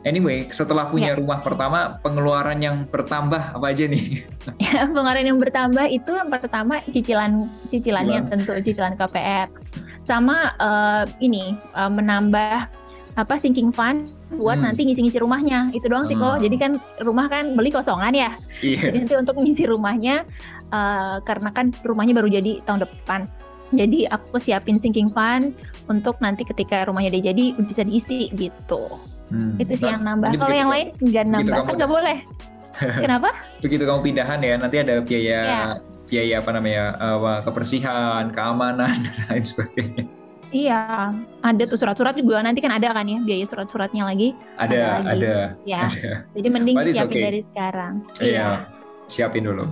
Anyway, 0.05 0.37
setelah 0.53 0.93
punya 0.93 1.17
ya. 1.17 1.19
rumah 1.19 1.41
pertama, 1.41 1.97
pengeluaran 2.05 2.61
yang 2.61 2.85
bertambah 2.93 3.57
apa 3.57 3.67
aja 3.73 3.89
nih? 3.89 4.05
Ya, 4.61 4.85
pengeluaran 4.85 5.25
yang 5.25 5.41
bertambah 5.41 5.87
itu 5.89 6.13
yang 6.13 6.29
pertama 6.29 6.85
cicilan 6.93 7.49
cicilannya 7.73 8.29
Cicilan. 8.29 8.45
tentu 8.45 8.53
cicilan 8.61 8.93
KPR. 9.01 9.49
Sama 10.05 10.53
uh, 10.61 11.09
ini 11.25 11.57
uh, 11.73 11.89
menambah 11.89 12.69
apa 13.15 13.39
sinking 13.39 13.71
fund 13.71 14.11
buat 14.43 14.59
hmm. 14.59 14.67
nanti 14.67 14.83
ngisi-ngisi 14.83 15.23
rumahnya 15.23 15.71
itu 15.71 15.87
doang 15.87 16.11
sih 16.11 16.19
kok 16.19 16.35
hmm. 16.35 16.43
jadi 16.43 16.57
kan 16.59 16.73
rumah 17.07 17.31
kan 17.31 17.55
beli 17.55 17.71
kosongan 17.71 18.11
ya 18.11 18.35
yeah. 18.59 18.91
jadi 18.91 19.07
nanti 19.07 19.15
untuk 19.15 19.39
ngisi 19.39 19.71
rumahnya 19.71 20.27
uh, 20.75 21.23
karena 21.23 21.55
kan 21.55 21.71
rumahnya 21.87 22.11
baru 22.11 22.27
jadi 22.27 22.67
tahun 22.67 22.83
depan 22.83 23.31
jadi 23.77 24.09
aku 24.11 24.39
siapin 24.41 24.79
sinking 24.81 25.11
fund 25.11 25.53
untuk 25.91 26.17
nanti 26.23 26.47
ketika 26.47 26.89
rumahnya 26.89 27.15
udah 27.19 27.25
jadi 27.35 27.45
bisa 27.61 27.83
diisi 27.85 28.33
gitu. 28.35 28.89
Hmm. 29.33 29.57
Itu 29.59 29.75
sih 29.75 29.89
nah, 29.89 29.99
yang 29.99 30.03
nambah. 30.05 30.31
Kalau 30.39 30.57
yang 30.57 30.71
lain 30.71 30.87
nggak 31.01 31.25
nambah 31.29 31.59
kan 31.67 31.75
nggak 31.77 31.93
boleh. 31.93 32.19
Kenapa? 33.05 33.31
Begitu 33.63 33.87
kamu 33.87 34.01
pindahan 34.03 34.41
ya, 34.43 34.55
nanti 34.59 34.77
ada 34.83 34.99
biaya 34.99 35.39
yeah. 35.41 35.73
biaya 36.11 36.35
apa 36.43 36.51
namanya 36.55 36.85
uh, 36.99 37.41
kebersihan, 37.47 38.35
keamanan 38.35 38.99
dan 39.05 39.15
lain 39.31 39.45
sebagainya. 39.45 40.05
Iya, 40.55 41.11
ada 41.43 41.63
tuh 41.67 41.75
surat-surat 41.75 42.15
juga 42.15 42.39
nanti 42.39 42.63
kan 42.63 42.71
ada 42.71 42.95
kan 42.95 43.11
ya 43.11 43.19
biaya 43.27 43.43
surat-suratnya 43.43 44.07
lagi. 44.07 44.39
Ada, 44.55 44.71
ada. 44.71 44.87
Lagi. 44.87 45.11
ada 45.11 45.35
ya, 45.67 45.83
ada. 45.91 46.13
jadi 46.31 46.49
mending 46.51 46.77
siapin 46.95 47.17
okay. 47.19 47.23
dari 47.27 47.41
sekarang. 47.51 47.95
Iya, 48.23 48.31
iya, 48.31 48.49
siapin 49.11 49.43
dulu. 49.51 49.67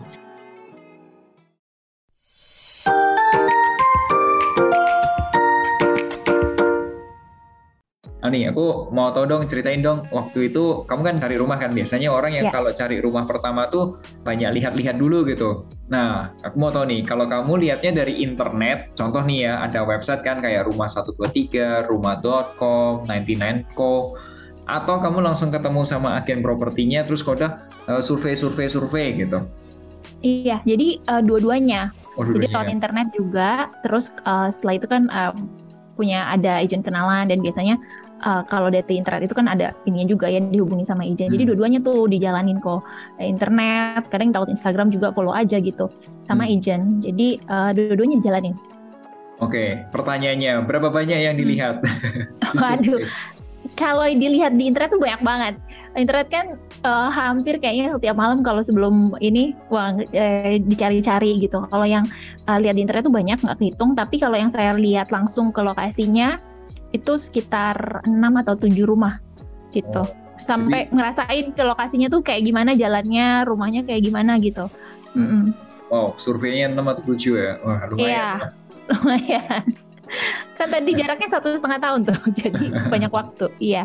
Ah 8.22 8.30
nih, 8.30 8.54
aku 8.54 8.94
mau 8.94 9.10
tahu 9.10 9.26
dong, 9.26 9.50
ceritain 9.50 9.82
dong. 9.82 10.06
Waktu 10.14 10.54
itu 10.54 10.86
kamu 10.86 11.02
kan 11.02 11.16
cari 11.18 11.34
rumah 11.34 11.58
kan 11.58 11.74
biasanya 11.74 12.06
orang 12.14 12.38
yang 12.38 12.46
yeah. 12.46 12.54
kalau 12.54 12.70
cari 12.70 13.02
rumah 13.02 13.26
pertama 13.26 13.66
tuh 13.66 13.98
banyak 14.22 14.62
lihat-lihat 14.62 14.94
dulu 14.94 15.26
gitu. 15.26 15.66
Nah, 15.90 16.30
aku 16.46 16.54
mau 16.54 16.70
tahu 16.70 16.86
nih, 16.86 17.02
kalau 17.02 17.26
kamu 17.26 17.66
lihatnya 17.66 17.98
dari 18.06 18.22
internet, 18.22 18.94
contoh 18.94 19.26
nih 19.26 19.50
ya, 19.50 19.66
ada 19.66 19.82
website 19.82 20.22
kan 20.22 20.38
kayak 20.38 20.70
rumah 20.70 20.86
123, 20.86 21.90
rumah.com, 21.90 23.10
99co, 23.10 24.14
atau 24.70 24.94
kamu 25.02 25.18
langsung 25.26 25.50
ketemu 25.50 25.82
sama 25.82 26.14
agen 26.22 26.46
propertinya 26.46 27.02
terus 27.02 27.26
kau 27.26 27.34
udah 27.34 27.58
uh, 27.90 27.98
survei 27.98 28.38
survei 28.38 28.70
survei 28.70 29.18
gitu. 29.18 29.42
Iya, 30.22 30.62
jadi 30.62 31.02
uh, 31.10 31.22
dua-duanya. 31.26 31.90
Oh, 32.14 32.22
jadi 32.22 32.54
lewat 32.54 32.70
internet 32.70 33.10
juga, 33.10 33.66
terus 33.82 34.14
uh, 34.22 34.46
setelah 34.54 34.78
itu 34.78 34.86
kan 34.86 35.10
uh, 35.10 35.34
punya 35.98 36.30
ada 36.30 36.62
agent 36.62 36.86
kenalan 36.86 37.26
dan 37.26 37.42
biasanya 37.42 37.76
uh, 38.22 38.42
kalau 38.46 38.70
dari 38.70 38.98
internet 38.98 39.28
itu 39.28 39.34
kan 39.36 39.50
ada 39.50 39.74
ininya 39.84 40.14
juga 40.14 40.26
ya 40.30 40.40
dihubungi 40.40 40.86
sama 40.86 41.04
agent. 41.04 41.30
Hmm. 41.30 41.34
Jadi 41.38 41.44
dua-duanya 41.52 41.80
tuh 41.82 42.06
dijalanin 42.08 42.58
kok. 42.62 42.82
Internet, 43.18 44.08
kadang 44.08 44.30
tahu 44.32 44.48
Instagram 44.48 44.88
juga 44.94 45.10
follow 45.12 45.34
aja 45.34 45.58
gitu 45.58 45.90
sama 46.26 46.46
hmm. 46.46 46.52
agent. 46.56 46.84
Jadi 47.04 47.28
uh, 47.50 47.70
dua-duanya 47.74 48.16
dijalanin. 48.22 48.54
Oke, 49.42 49.82
pertanyaannya 49.90 50.62
berapa 50.70 50.94
banyak 50.94 51.18
yang 51.18 51.34
dilihat? 51.34 51.82
Waduh, 52.62 53.02
kalau 53.74 54.06
dilihat 54.06 54.54
di 54.54 54.70
internet 54.70 54.94
tuh 54.94 55.02
banyak 55.02 55.22
banget. 55.26 55.54
Internet 55.98 56.28
kan 56.30 56.46
uh, 56.86 57.10
hampir 57.10 57.58
kayaknya 57.58 57.98
setiap 57.98 58.14
malam 58.14 58.46
kalau 58.46 58.62
sebelum 58.62 59.18
ini 59.18 59.50
wah 59.66 59.98
eh, 60.14 60.62
dicari-cari 60.62 61.42
gitu. 61.42 61.58
Kalau 61.74 61.86
yang 61.86 62.06
uh, 62.46 62.58
lihat 62.62 62.78
di 62.78 62.86
internet 62.86 63.02
tuh 63.02 63.14
banyak 63.14 63.38
nggak 63.42 63.58
kehitung, 63.58 63.98
tapi 63.98 64.22
kalau 64.22 64.38
yang 64.38 64.54
saya 64.54 64.78
lihat 64.78 65.10
langsung 65.10 65.50
ke 65.50 65.58
lokasinya 65.58 66.38
itu 66.92 67.12
sekitar 67.18 68.04
6 68.04 68.12
atau 68.14 68.54
7 68.54 68.68
rumah 68.84 69.18
gitu. 69.72 70.04
Oh, 70.04 70.38
Sampai 70.38 70.86
jadi... 70.86 70.94
ngerasain 70.94 71.46
ke 71.56 71.62
lokasinya 71.64 72.08
tuh 72.12 72.20
kayak 72.20 72.44
gimana 72.44 72.76
jalannya, 72.76 73.48
rumahnya 73.48 73.82
kayak 73.88 74.02
gimana 74.04 74.36
gitu. 74.38 74.68
Mm 75.16 75.26
-mm. 75.26 75.44
Wow, 75.92 76.16
surveinya 76.16 76.72
6 76.72 76.92
atau 76.92 77.02
7 77.12 77.36
ya? 77.36 77.52
Wah, 77.64 77.80
lumayan. 77.88 78.08
Iya, 78.08 78.28
lumayan. 78.92 79.64
kan 80.60 80.68
tadi 80.68 80.90
jaraknya 80.92 81.28
satu 81.32 81.56
setengah 81.56 81.80
tahun 81.80 82.00
tuh, 82.04 82.20
jadi 82.40 82.64
banyak 82.92 83.12
waktu. 83.12 83.46
Iya. 83.60 83.84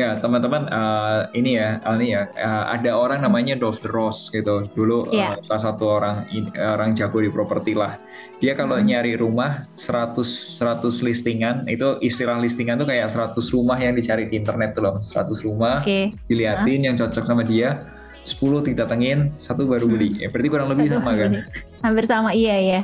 Ya 0.00 0.16
teman-teman 0.16 0.64
uh, 0.72 1.28
ini 1.36 1.60
ya 1.60 1.76
ini 1.92 2.16
ya 2.16 2.24
uh, 2.40 2.72
ada 2.72 2.96
orang 2.96 3.20
namanya 3.20 3.52
Dov 3.52 3.84
Ross 3.92 4.32
gitu 4.32 4.64
dulu 4.72 5.04
yeah. 5.12 5.36
uh, 5.36 5.44
salah 5.44 5.68
satu 5.68 6.00
orang 6.00 6.24
orang 6.56 6.96
jago 6.96 7.20
di 7.20 7.28
properti 7.28 7.76
lah 7.76 8.00
dia 8.40 8.56
kalau 8.56 8.80
hmm. 8.80 8.88
nyari 8.88 9.12
rumah 9.20 9.60
100 9.76 10.16
100 10.56 11.04
listingan 11.04 11.68
itu 11.68 12.00
istilah 12.00 12.40
listingan 12.40 12.80
tuh 12.80 12.88
kayak 12.88 13.12
100 13.12 13.36
rumah 13.52 13.76
yang 13.76 13.92
dicari 13.92 14.24
di 14.24 14.40
internet 14.40 14.72
tuh 14.72 14.88
loh 14.88 14.96
100 14.96 15.44
rumah 15.44 15.84
okay. 15.84 16.08
diliatin 16.32 16.80
uh. 16.80 16.84
yang 16.88 16.96
cocok 16.96 17.24
sama 17.28 17.44
dia 17.44 17.76
10 18.20 18.68
didatengin, 18.68 19.32
satu 19.32 19.64
baru 19.64 19.88
beli. 19.88 20.12
Hmm. 20.12 20.20
Ya, 20.22 20.28
berarti 20.28 20.48
kurang 20.52 20.68
lebih 20.68 20.92
sama 20.92 21.16
kan? 21.16 21.40
Hampir 21.80 22.04
sama, 22.04 22.36
iya 22.36 22.56
ya. 22.60 22.80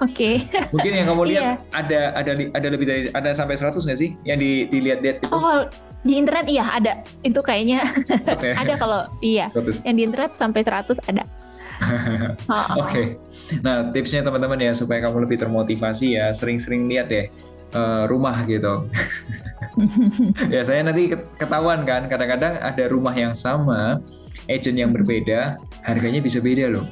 Oke. 0.00 0.40
Okay. 0.48 0.68
Mungkin 0.72 0.92
yang 0.96 1.06
kamu 1.12 1.22
lihat 1.28 1.44
iya. 1.44 1.54
ada 1.76 2.00
ada 2.16 2.32
ada 2.56 2.68
lebih 2.72 2.88
dari 2.88 3.02
ada 3.12 3.30
sampai 3.36 3.60
100 3.60 3.76
nggak 3.76 4.00
sih 4.00 4.16
yang 4.24 4.40
di, 4.40 4.64
dilihat-lihat 4.72 5.20
itu? 5.20 5.28
Oh, 5.28 5.68
di 6.00 6.16
internet 6.16 6.46
iya 6.48 6.64
ada. 6.72 6.92
Itu 7.20 7.44
kayaknya 7.44 7.84
okay. 8.08 8.56
ada 8.62 8.74
kalau 8.80 9.00
iya. 9.20 9.52
100. 9.52 9.84
Yang 9.84 9.94
di 9.96 10.02
internet 10.08 10.32
sampai 10.36 10.60
100 10.64 10.96
ada. 11.08 11.24
oh. 12.52 12.84
Oke. 12.84 12.84
Okay. 12.84 13.06
Nah, 13.64 13.88
tipsnya 13.92 14.24
teman-teman 14.24 14.60
ya 14.60 14.72
supaya 14.76 15.04
kamu 15.04 15.24
lebih 15.28 15.40
termotivasi 15.40 16.16
ya, 16.20 16.32
sering-sering 16.36 16.86
lihat 16.88 17.08
deh 17.08 17.26
uh, 17.72 18.04
rumah 18.08 18.44
gitu. 18.44 18.88
ya 20.54 20.60
saya 20.64 20.84
nanti 20.84 21.12
ketahuan 21.40 21.88
kan, 21.88 22.06
kadang-kadang 22.06 22.60
ada 22.60 22.84
rumah 22.92 23.16
yang 23.16 23.32
sama, 23.32 24.00
agent 24.52 24.76
yang 24.76 24.92
berbeda, 24.92 25.56
harganya 25.84 26.20
bisa 26.20 26.38
beda 26.38 26.68
loh. 26.68 26.86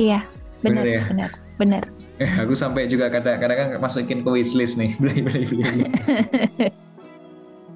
Iya, 0.00 0.24
benar, 0.64 0.84
benar 0.84 0.86
ya. 0.86 1.02
Benar, 1.10 1.30
benar. 1.60 1.82
Eh, 2.20 2.30
aku 2.36 2.52
sampai 2.52 2.88
juga 2.88 3.08
kadang-kadang 3.08 3.80
masukin 3.80 4.20
ke 4.24 4.28
wishlist 4.28 4.76
nih, 4.76 4.96
beli 5.00 5.20
beli 5.24 5.42
beli. 5.48 5.84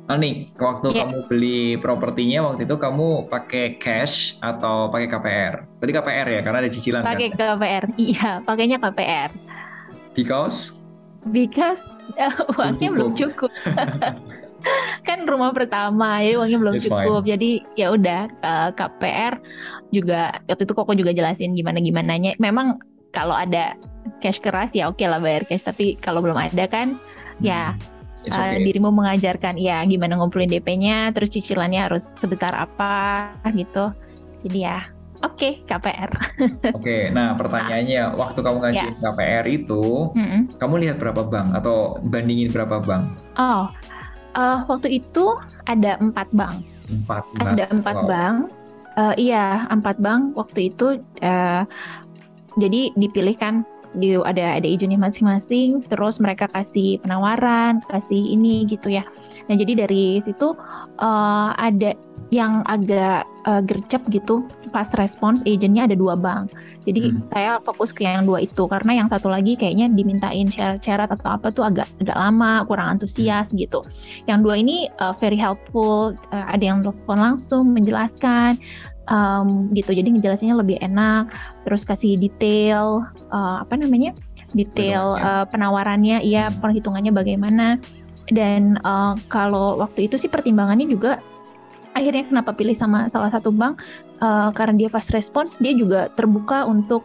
Ani, 0.05 0.53
waktu 0.61 0.93
yeah. 0.93 1.09
kamu 1.09 1.19
beli 1.33 1.61
propertinya 1.81 2.53
waktu 2.53 2.69
itu 2.69 2.77
kamu 2.77 3.25
pakai 3.33 3.81
cash 3.81 4.37
atau 4.45 4.93
pakai 4.93 5.09
KPR? 5.09 5.55
Tadi 5.81 5.91
KPR 5.97 6.27
ya, 6.29 6.41
karena 6.45 6.59
ada 6.61 6.69
cicilan 6.69 7.01
pakai 7.01 7.33
kan? 7.33 7.57
KPR, 7.57 7.85
iya, 7.97 8.45
pakainya 8.45 8.77
KPR. 8.77 9.33
Because? 10.13 10.77
Because 11.33 11.81
uh, 12.21 12.37
uangnya 12.53 12.93
cukup. 12.93 12.97
belum 13.01 13.11
cukup. 13.17 13.51
kan 15.09 15.25
rumah 15.25 15.57
pertama, 15.57 16.21
jadi 16.21 16.37
uangnya 16.37 16.59
belum 16.61 16.75
It's 16.77 16.85
cukup. 16.85 17.25
Fine. 17.25 17.31
Jadi 17.33 17.51
ya 17.81 17.87
udah 17.97 18.29
uh, 18.45 18.71
KPR 18.77 19.41
juga 19.89 20.37
waktu 20.53 20.63
itu 20.69 20.75
Koko 20.77 20.93
juga 20.93 21.17
jelasin 21.17 21.57
gimana 21.57 21.81
gimananya. 21.81 22.37
Memang 22.37 22.77
kalau 23.17 23.33
ada 23.33 23.73
cash 24.21 24.37
keras 24.37 24.77
ya 24.77 24.93
oke 24.93 25.01
okay 25.01 25.09
lah 25.09 25.17
bayar 25.17 25.49
cash, 25.49 25.65
tapi 25.65 25.97
kalau 25.97 26.21
belum 26.21 26.37
ada 26.37 26.69
kan 26.69 27.01
ya 27.41 27.73
hmm. 27.73 27.81
ya 27.81 27.94
okay. 28.29 28.57
uh, 28.57 28.59
dirimu 28.61 28.91
mengajarkan 28.91 29.61
ya 29.61 29.85
gimana 29.85 30.17
ngumpulin 30.17 30.49
DP-nya, 30.49 31.13
terus 31.13 31.33
cicilannya 31.33 31.81
harus 31.85 32.17
sebesar 32.17 32.55
apa 32.57 33.31
gitu. 33.53 33.93
Jadi 34.45 34.59
ya 34.65 34.85
oke 35.25 35.37
okay, 35.37 35.53
KPR. 35.65 36.11
oke, 36.77 36.81
okay, 36.81 37.09
nah 37.13 37.33
pertanyaannya 37.37 38.17
waktu 38.17 38.39
kamu 38.45 38.59
ngasih 38.61 38.91
yeah. 38.93 39.01
KPR 39.01 39.45
itu, 39.49 39.85
mm 40.13 40.27
-hmm. 40.27 40.41
kamu 40.61 40.75
lihat 40.85 40.97
berapa 41.01 41.23
bank 41.25 41.49
atau 41.57 42.01
bandingin 42.09 42.53
berapa 42.53 42.81
bank? 42.85 43.05
Oh, 43.41 43.69
uh, 44.37 44.59
waktu 44.69 45.01
itu 45.01 45.39
ada 45.65 45.97
empat 46.03 46.29
bank. 46.35 46.67
Empat 46.91 47.25
bank. 47.41 47.57
Ada 47.57 47.65
empat 47.73 47.97
wow. 47.97 48.09
bank. 48.09 48.37
Uh, 48.95 49.15
iya, 49.19 49.67
empat 49.75 49.99
bank 49.99 50.39
waktu 50.39 50.71
itu. 50.71 51.03
Uh, 51.19 51.67
jadi 52.55 52.95
dipilih 52.95 53.35
di 53.95 54.19
ada 54.19 54.59
ada 54.59 54.69
izinnya 54.69 54.99
masing-masing 54.99 55.83
terus 55.87 56.19
mereka 56.19 56.51
kasih 56.51 56.99
penawaran 57.01 57.79
kasih 57.89 58.21
ini 58.35 58.67
gitu 58.67 58.91
ya 58.91 59.07
nah 59.47 59.55
jadi 59.55 59.87
dari 59.87 60.19
situ 60.21 60.57
uh, 60.99 61.51
ada 61.57 61.95
yang 62.33 62.65
agak 62.67 63.29
uh, 63.47 63.63
gercep 63.63 64.03
gitu 64.11 64.43
pas 64.75 64.91
respons 64.99 65.47
agentnya 65.47 65.87
ada 65.87 65.95
dua 65.95 66.19
bank 66.19 66.51
jadi 66.83 67.15
hmm. 67.15 67.31
saya 67.31 67.63
fokus 67.63 67.95
ke 67.95 68.03
yang 68.03 68.27
dua 68.27 68.43
itu 68.43 68.67
karena 68.67 69.05
yang 69.05 69.09
satu 69.13 69.31
lagi 69.31 69.55
kayaknya 69.55 69.87
dimintain 69.93 70.51
syarat-syarat 70.51 71.15
atau 71.15 71.39
apa 71.39 71.55
tuh 71.55 71.63
agak 71.63 71.87
agak 72.03 72.19
lama 72.19 72.67
kurang 72.67 72.99
antusias 72.99 73.55
hmm. 73.55 73.63
gitu 73.63 73.87
yang 74.27 74.43
dua 74.43 74.59
ini 74.59 74.91
uh, 74.99 75.15
very 75.15 75.39
helpful 75.39 76.11
uh, 76.35 76.47
ada 76.51 76.65
yang 76.75 76.83
telepon 76.83 77.23
langsung 77.23 77.71
menjelaskan 77.71 78.59
um, 79.09 79.71
gitu. 79.73 79.93
Jadi 79.93 80.15
ngejelasinnya 80.17 80.57
lebih 80.57 80.81
enak 80.81 81.29
terus 81.67 81.83
kasih 81.85 82.17
detail 82.17 83.05
uh, 83.33 83.65
apa 83.65 83.77
namanya? 83.77 84.17
Detail 84.55 85.19
uh, 85.19 85.45
penawarannya 85.51 86.23
iya 86.23 86.49
hmm. 86.49 86.63
perhitungannya 86.63 87.13
bagaimana. 87.13 87.81
Dan 88.31 88.81
uh, 88.87 89.19
kalau 89.29 89.77
waktu 89.77 90.09
itu 90.09 90.17
sih 90.17 90.33
pertimbangannya 90.33 90.89
juga 90.89 91.21
akhirnya 91.95 92.27
kenapa 92.27 92.57
pilih 92.57 92.75
sama 92.75 93.07
salah 93.13 93.31
satu 93.31 93.53
bank? 93.53 93.83
Uh, 94.23 94.49
karena 94.55 94.87
dia 94.87 94.89
fast 94.89 95.13
response 95.13 95.61
dia 95.61 95.75
juga 95.77 96.09
terbuka 96.15 96.65
untuk 96.65 97.05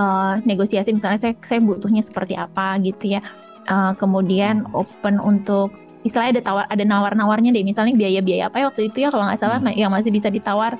uh, 0.00 0.40
negosiasi. 0.48 0.94
Misalnya 0.94 1.20
saya 1.20 1.34
saya 1.44 1.60
butuhnya 1.60 2.00
seperti 2.00 2.38
apa 2.38 2.78
gitu 2.80 3.18
ya. 3.18 3.20
Uh, 3.64 3.96
kemudian 3.96 4.68
open 4.76 5.16
untuk 5.20 5.72
istilahnya 6.04 6.38
ada 6.38 6.42
tawar 6.44 6.64
ada 6.68 6.84
nawar-nawarnya 6.84 7.50
deh 7.50 7.64
misalnya 7.64 7.96
biaya-biaya 7.96 8.52
apa 8.52 8.56
ya 8.60 8.64
waktu 8.68 8.82
itu 8.92 8.98
ya 9.02 9.08
kalau 9.08 9.24
nggak 9.24 9.40
salah 9.40 9.58
hmm. 9.58 9.72
yang 9.72 9.90
masih 9.90 10.12
bisa 10.12 10.28
ditawar 10.28 10.76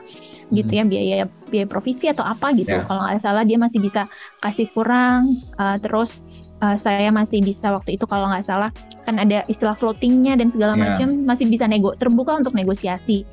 gitu 0.53 0.69
hmm. 0.69 0.79
ya 0.79 0.85
biaya 0.85 1.17
biaya 1.49 1.67
provisi 1.67 2.07
atau 2.13 2.23
apa 2.23 2.53
gitu 2.53 2.77
yeah. 2.77 2.85
kalau 2.85 3.09
nggak 3.09 3.21
salah 3.25 3.43
dia 3.43 3.57
masih 3.57 3.81
bisa 3.81 4.05
kasih 4.45 4.69
kurang 4.77 5.41
uh, 5.57 5.81
terus 5.81 6.21
uh, 6.61 6.77
saya 6.77 7.09
masih 7.09 7.41
bisa 7.41 7.73
waktu 7.73 7.97
itu 7.97 8.05
kalau 8.05 8.29
nggak 8.29 8.45
salah 8.45 8.69
kan 9.09 9.17
ada 9.17 9.41
istilah 9.49 9.73
floatingnya 9.73 10.37
dan 10.37 10.53
segala 10.53 10.77
yeah. 10.77 10.93
macam 10.93 11.09
masih 11.25 11.49
bisa 11.49 11.65
nego 11.65 11.97
terbuka 11.97 12.37
untuk 12.37 12.53
negosiasi 12.53 13.25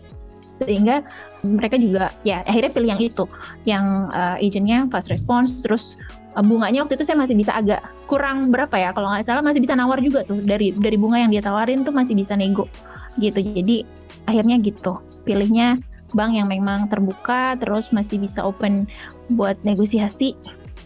sehingga 0.61 1.01
mereka 1.41 1.75
juga 1.75 2.13
ya 2.21 2.45
akhirnya 2.45 2.71
pilih 2.71 2.89
yang 2.93 3.01
itu 3.01 3.25
yang 3.65 3.85
uh, 4.13 4.37
agentnya 4.37 4.85
fast 4.93 5.09
response 5.09 5.59
terus 5.65 5.97
bunganya 6.39 6.87
waktu 6.87 6.95
itu 6.95 7.03
saya 7.03 7.19
masih 7.19 7.35
bisa 7.35 7.51
agak 7.51 7.83
kurang 8.07 8.47
berapa 8.47 8.71
ya 8.79 8.95
kalau 8.95 9.11
nggak 9.11 9.27
salah 9.27 9.43
masih 9.43 9.59
bisa 9.59 9.75
nawar 9.75 9.99
juga 9.99 10.23
tuh. 10.23 10.39
Dari 10.39 10.71
dari 10.71 10.95
bunga 10.95 11.19
yang 11.19 11.31
dia 11.35 11.43
tawarin 11.43 11.83
tuh 11.83 11.91
masih 11.91 12.15
bisa 12.15 12.39
nego 12.39 12.71
gitu. 13.19 13.43
Jadi 13.43 13.83
akhirnya 14.23 14.55
gitu. 14.63 14.95
Pilihnya 15.27 15.75
bank 16.15 16.31
yang 16.35 16.47
memang 16.47 16.87
terbuka 16.87 17.59
terus 17.59 17.91
masih 17.91 18.19
bisa 18.19 18.43
open 18.43 18.87
buat 19.35 19.59
negosiasi. 19.67 20.39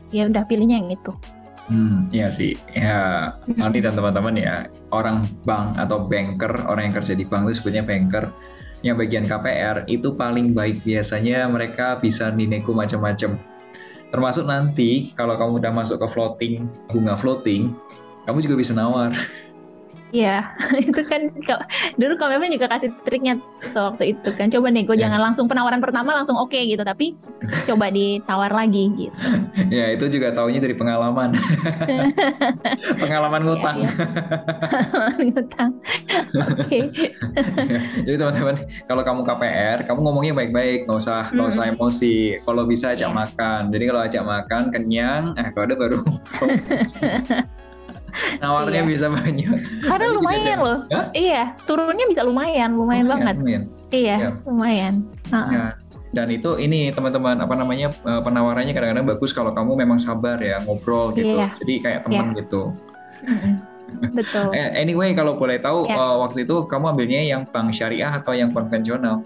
Ya 0.10 0.25
udah 0.25 0.49
pilihnya 0.49 0.81
yang 0.81 0.89
itu. 0.89 1.13
Hmm, 1.65 2.05
iya 2.13 2.29
sih. 2.29 2.53
Ya, 2.77 3.34
nanti 3.58 3.81
dan 3.81 3.97
teman-teman 3.97 4.38
ya, 4.38 4.69
orang 4.93 5.25
bank 5.49 5.73
atau 5.81 6.05
banker, 6.05 6.53
orang 6.69 6.89
yang 6.89 6.95
kerja 7.01 7.17
di 7.17 7.25
bank 7.25 7.49
itu 7.49 7.58
sebutnya 7.58 7.81
banker, 7.81 8.29
yang 8.86 9.01
bagian 9.01 9.25
KPR 9.25 9.81
itu 9.89 10.13
paling 10.13 10.53
baik 10.53 10.86
biasanya 10.86 11.49
mereka 11.49 11.97
bisa 11.97 12.29
dinego 12.29 12.69
macam-macam 12.69 13.41
Termasuk 14.13 14.46
nanti 14.48 15.13
kalau 15.18 15.36
kamu 15.38 15.63
udah 15.63 15.72
masuk 15.74 15.98
ke 16.02 16.08
floating, 16.12 16.54
bunga 16.91 17.18
floating, 17.18 17.74
kamu 18.26 18.38
juga 18.41 18.56
bisa 18.58 18.74
nawar. 18.74 19.13
Iya, 20.15 20.47
itu 20.88 21.01
kan 21.12 21.21
dulu 21.99 22.13
memang 22.15 22.47
juga 22.47 22.71
kasih 22.71 22.95
triknya 23.04 23.36
tuh 23.75 23.91
waktu 23.91 24.15
itu 24.15 24.30
kan. 24.32 24.47
Coba 24.47 24.71
nego 24.71 24.95
yeah. 24.95 25.08
jangan 25.08 25.19
langsung 25.32 25.51
penawaran 25.51 25.84
pertama 25.84 26.15
langsung 26.15 26.39
oke 26.39 26.56
okay, 26.56 26.71
gitu, 26.71 26.88
tapi 26.88 27.19
coba 27.69 27.91
ditawar 27.91 28.51
lagi 28.56 28.95
gitu. 28.95 29.17
ya, 29.67 29.91
itu 29.91 30.08
juga 30.08 30.32
taunya 30.32 30.63
dari 30.63 30.71
pengalaman. 30.71 31.36
pengalaman 33.04 33.41
iya, 33.43 33.47
ngutang. 33.51 33.75
Ya, 33.75 33.91
ya. 33.91 33.91
ngutang. 35.19 35.71
Oke. 36.56 36.80
Jadi 38.08 38.15
teman-teman, 38.15 38.56
kalau 38.88 39.04
kamu 39.04 39.21
KPR, 39.28 39.78
kamu 39.84 39.99
ngomongnya 39.99 40.34
baik-baik, 40.38 40.88
nggak 40.88 40.99
usah 41.04 41.28
nggak 41.36 41.49
usah 41.51 41.63
emosi. 41.75 42.39
Kalau 42.47 42.63
bisa 42.63 42.95
ajak 42.95 43.12
yeah. 43.12 43.19
makan. 43.19 43.62
Jadi 43.75 43.84
kalau 43.91 44.01
ajak 44.08 44.23
makan 44.23 44.63
kenyang, 44.71 45.23
eh 45.36 45.51
kalau 45.51 45.65
ada 45.67 45.75
baru 45.75 45.97
nawarnya 48.41 48.82
iya. 48.84 48.89
bisa 48.89 49.06
banyak. 49.12 49.56
Karena 49.84 50.08
lumayan 50.17 50.58
loh. 50.60 50.80
Hah? 50.91 51.06
Iya, 51.12 51.41
turunnya 51.67 52.06
bisa 52.08 52.21
lumayan, 52.23 52.75
lumayan, 52.75 53.06
lumayan 53.06 53.06
banget. 53.08 53.36
Lumayan. 53.39 53.63
Iya, 53.91 54.15
ya. 54.15 54.30
lumayan. 54.47 54.93
-uh. 55.32 55.47
Ya. 55.51 55.65
Dan 56.15 56.28
itu 56.32 56.56
ini 56.56 56.95
teman-teman 56.95 57.43
apa 57.43 57.54
namanya 57.60 57.91
eh, 57.91 58.21
penawarannya 58.23 58.71
kadang-kadang 58.71 59.08
bagus 59.08 59.36
kalau 59.36 59.51
kamu 59.51 59.84
memang 59.84 59.99
sabar 59.99 60.39
ya 60.39 60.63
ngobrol 60.63 61.12
gitu. 61.12 61.36
Iya. 61.36 61.51
Jadi 61.60 61.73
kayak 61.84 61.99
teman 62.08 62.32
iya. 62.32 62.39
gitu. 62.43 62.62
Betul. 64.12 64.51
Eh, 64.58 64.75
anyway, 64.75 65.15
kalau 65.15 65.39
boleh 65.39 65.56
tahu 65.62 65.88
yeah. 65.88 65.95
uh, 65.95 66.15
waktu 66.19 66.43
itu 66.43 66.67
kamu 66.67 66.97
ambilnya 66.97 67.21
yang 67.21 67.47
bank 67.47 67.71
syariah 67.71 68.12
atau 68.12 68.36
yang 68.36 68.51
konvensional? 68.51 69.23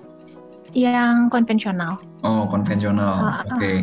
Yang 0.78 1.32
konvensional. 1.34 1.98
Oh, 2.22 2.46
konvensional. 2.46 3.18
Uh, 3.18 3.34
Oke. 3.50 3.58
Okay. 3.58 3.78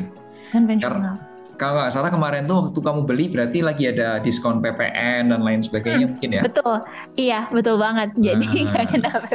Konvensional 0.55 1.19
kalau 1.57 1.81
nggak 1.81 1.93
salah 1.93 2.13
kemarin 2.13 2.45
tuh 2.45 2.69
waktu 2.69 2.81
kamu 2.85 3.01
beli 3.09 3.25
berarti 3.33 3.59
lagi 3.65 3.89
ada 3.89 4.21
diskon 4.21 4.61
PPN 4.61 5.33
dan 5.33 5.41
lain 5.41 5.65
sebagainya 5.65 6.05
hmm, 6.05 6.13
mungkin 6.17 6.31
ya? 6.37 6.43
Betul, 6.45 6.77
iya 7.17 7.39
betul 7.49 7.81
banget. 7.81 8.13
Jadi 8.21 8.47
ah, 8.47 8.65
nggak 8.71 8.87
kenapa 8.93 9.29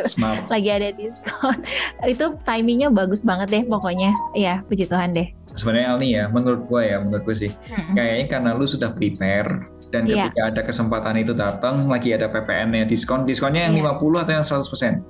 lagi 0.47 0.69
ada 0.69 0.89
diskon. 0.93 1.57
Itu 2.13 2.38
timingnya 2.45 2.93
bagus 2.93 3.25
banget 3.25 3.49
deh 3.49 3.63
pokoknya. 3.65 4.13
Iya, 4.38 4.62
puji 4.69 4.86
Tuhan 4.86 5.17
deh. 5.17 5.34
Sebenarnya 5.57 5.88
Alni 5.91 6.07
ya, 6.15 6.25
menurut 6.31 6.63
gue 6.69 6.81
ya, 6.88 6.97
menurut 7.03 7.27
gue 7.27 7.36
sih, 7.36 7.51
hmm. 7.51 7.97
kayaknya 7.99 8.25
karena 8.31 8.49
lu 8.55 8.63
sudah 8.63 8.95
prepare 8.95 9.67
dan 9.91 10.07
yeah. 10.07 10.31
ketika 10.31 10.41
ada 10.47 10.62
kesempatan 10.63 11.19
itu 11.19 11.36
datang 11.36 11.91
lagi 11.91 12.15
ada 12.15 12.31
PPN-nya 12.31 12.88
diskon, 12.88 13.27
diskonnya 13.27 13.67
yang 13.67 13.75
yeah. 13.75 13.91
50 13.99 14.23
atau 14.23 14.31
yang 14.31 14.45
100%? 14.47 15.03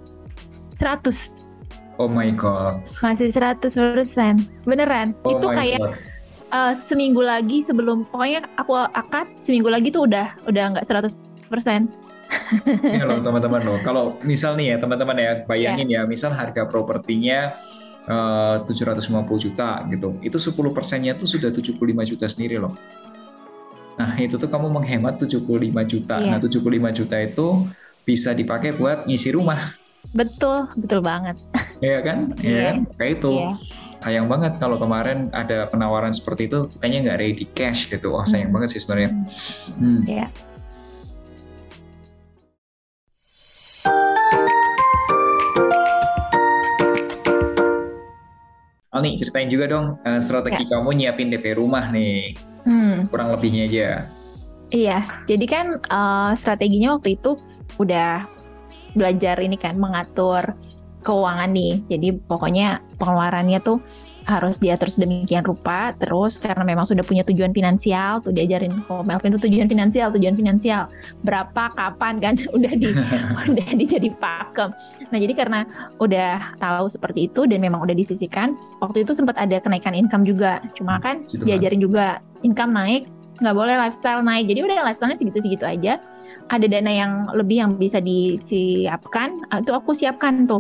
100. 0.82 2.02
Oh 2.02 2.10
my 2.10 2.34
god. 2.34 2.82
Masih 3.06 3.30
100%. 3.30 3.70
Beneran. 4.66 5.14
Oh 5.22 5.38
itu 5.38 5.46
kayak 5.54 5.78
god 5.78 5.94
uh, 6.52 6.74
seminggu 6.76 7.24
lagi 7.24 7.64
sebelum 7.64 8.04
pokoknya 8.06 8.46
aku 8.60 8.76
akad 8.78 9.28
seminggu 9.40 9.72
lagi 9.72 9.90
tuh 9.90 10.06
udah 10.06 10.36
udah 10.46 10.78
nggak 10.78 10.86
100 10.86 11.16
persen. 11.48 11.88
ya 12.96 13.04
loh 13.04 13.20
teman-teman 13.20 13.60
loh. 13.64 13.78
Kalau 13.84 14.16
misal 14.24 14.56
nih 14.56 14.76
ya 14.76 14.78
teman-teman 14.80 15.18
ya 15.20 15.32
bayangin 15.48 15.88
yeah. 15.92 16.04
ya 16.04 16.08
misal 16.08 16.32
harga 16.32 16.64
propertinya 16.64 17.52
eh, 18.08 18.58
uh, 18.64 18.68
750 18.68 19.28
juta 19.36 19.84
gitu. 19.92 20.16
Itu 20.24 20.38
10 20.40 20.56
persennya 20.72 21.20
tuh 21.20 21.28
sudah 21.28 21.52
75 21.52 21.76
juta 21.84 22.26
sendiri 22.32 22.56
loh. 22.56 22.76
Nah 24.00 24.16
itu 24.16 24.40
tuh 24.40 24.48
kamu 24.48 24.72
menghemat 24.72 25.20
75 25.20 25.44
juta. 25.92 26.16
Yeah. 26.24 26.32
Nah 26.32 26.40
75 26.40 27.00
juta 27.04 27.16
itu 27.20 27.48
bisa 28.08 28.32
dipakai 28.32 28.80
buat 28.80 29.04
ngisi 29.12 29.36
rumah. 29.36 29.76
Betul, 30.16 30.72
betul 30.80 31.04
banget. 31.04 31.36
Iya 31.84 32.00
kan? 32.06 32.18
Iya 32.40 32.52
yeah. 32.56 32.64
kan? 32.72 32.78
Kayak 32.96 33.12
itu. 33.20 33.32
Yeah 33.36 33.91
sayang 34.02 34.26
banget 34.26 34.58
kalau 34.58 34.82
kemarin 34.82 35.30
ada 35.30 35.70
penawaran 35.70 36.10
seperti 36.10 36.50
itu 36.50 36.66
kayaknya 36.82 37.00
nggak 37.06 37.20
ready 37.22 37.46
cash 37.54 37.86
gitu 37.86 38.18
wah 38.18 38.26
sayang 38.26 38.50
hmm. 38.50 38.56
banget 38.58 38.70
sih 38.74 38.82
sebenarnya 38.82 39.14
hmm. 39.78 40.02
yeah. 40.10 40.30
Alni, 48.92 49.16
ceritain 49.16 49.48
juga 49.48 49.72
dong 49.72 49.96
uh, 50.04 50.20
strategi 50.20 50.68
ya. 50.68 50.78
kamu 50.78 50.90
nyiapin 51.00 51.32
DP 51.32 51.56
rumah 51.56 51.90
nih. 51.96 52.36
Hmm. 52.68 53.08
Kurang 53.08 53.32
lebihnya 53.32 53.66
aja. 53.66 53.88
Iya, 54.68 55.00
jadi 55.32 55.46
kan 55.48 55.66
uh, 55.88 56.36
strateginya 56.36 57.00
waktu 57.00 57.16
itu 57.16 57.40
udah 57.80 58.28
belajar 58.94 59.40
ini 59.40 59.56
kan 59.56 59.80
mengatur 59.80 60.44
keuangan 61.02 61.50
nih. 61.52 61.82
Jadi 61.90 62.08
pokoknya 62.26 62.82
pengeluarannya 63.02 63.60
tuh 63.62 63.82
harus 64.26 64.62
diatur 64.62 64.90
sedemikian 64.90 65.42
rupa. 65.46 65.94
Terus 65.98 66.38
karena 66.38 66.62
memang 66.62 66.86
sudah 66.86 67.02
punya 67.02 67.26
tujuan 67.26 67.54
finansial, 67.54 68.22
tuh 68.22 68.34
diajarin 68.34 68.74
oh 68.90 69.02
Melvin 69.02 69.34
tuh 69.34 69.42
tujuan 69.50 69.66
finansial, 69.66 70.14
tujuan 70.14 70.38
finansial 70.38 70.90
berapa, 71.26 71.74
kapan 71.74 72.22
kan 72.22 72.34
udah 72.58 72.74
di 72.78 72.90
udah 73.52 73.68
dijadi 73.78 74.10
pakem. 74.18 74.70
Nah 75.10 75.18
jadi 75.18 75.34
karena 75.34 75.60
udah 75.98 76.58
tahu 76.62 76.86
seperti 76.92 77.30
itu 77.30 77.50
dan 77.50 77.60
memang 77.62 77.82
udah 77.82 77.96
disisikan, 77.98 78.54
waktu 78.80 79.06
itu 79.06 79.18
sempat 79.18 79.38
ada 79.38 79.58
kenaikan 79.58 79.98
income 79.98 80.26
juga. 80.26 80.62
Cuma 80.78 81.02
kan 81.02 81.26
gitu 81.30 81.46
diajarin 81.46 81.82
kan? 81.82 81.86
juga 81.86 82.06
income 82.46 82.74
naik, 82.74 83.10
nggak 83.42 83.56
boleh 83.58 83.76
lifestyle 83.78 84.22
naik. 84.22 84.46
Jadi 84.50 84.60
udah 84.62 84.86
lifestyle-nya 84.86 85.18
segitu-segitu 85.18 85.66
aja. 85.66 85.98
Ada 86.52 86.68
dana 86.68 86.92
yang 86.92 87.14
lebih 87.32 87.64
yang 87.64 87.72
bisa 87.80 88.04
disiapkan, 88.04 89.40
itu 89.56 89.72
aku 89.72 89.96
siapkan 89.96 90.44
tuh 90.44 90.60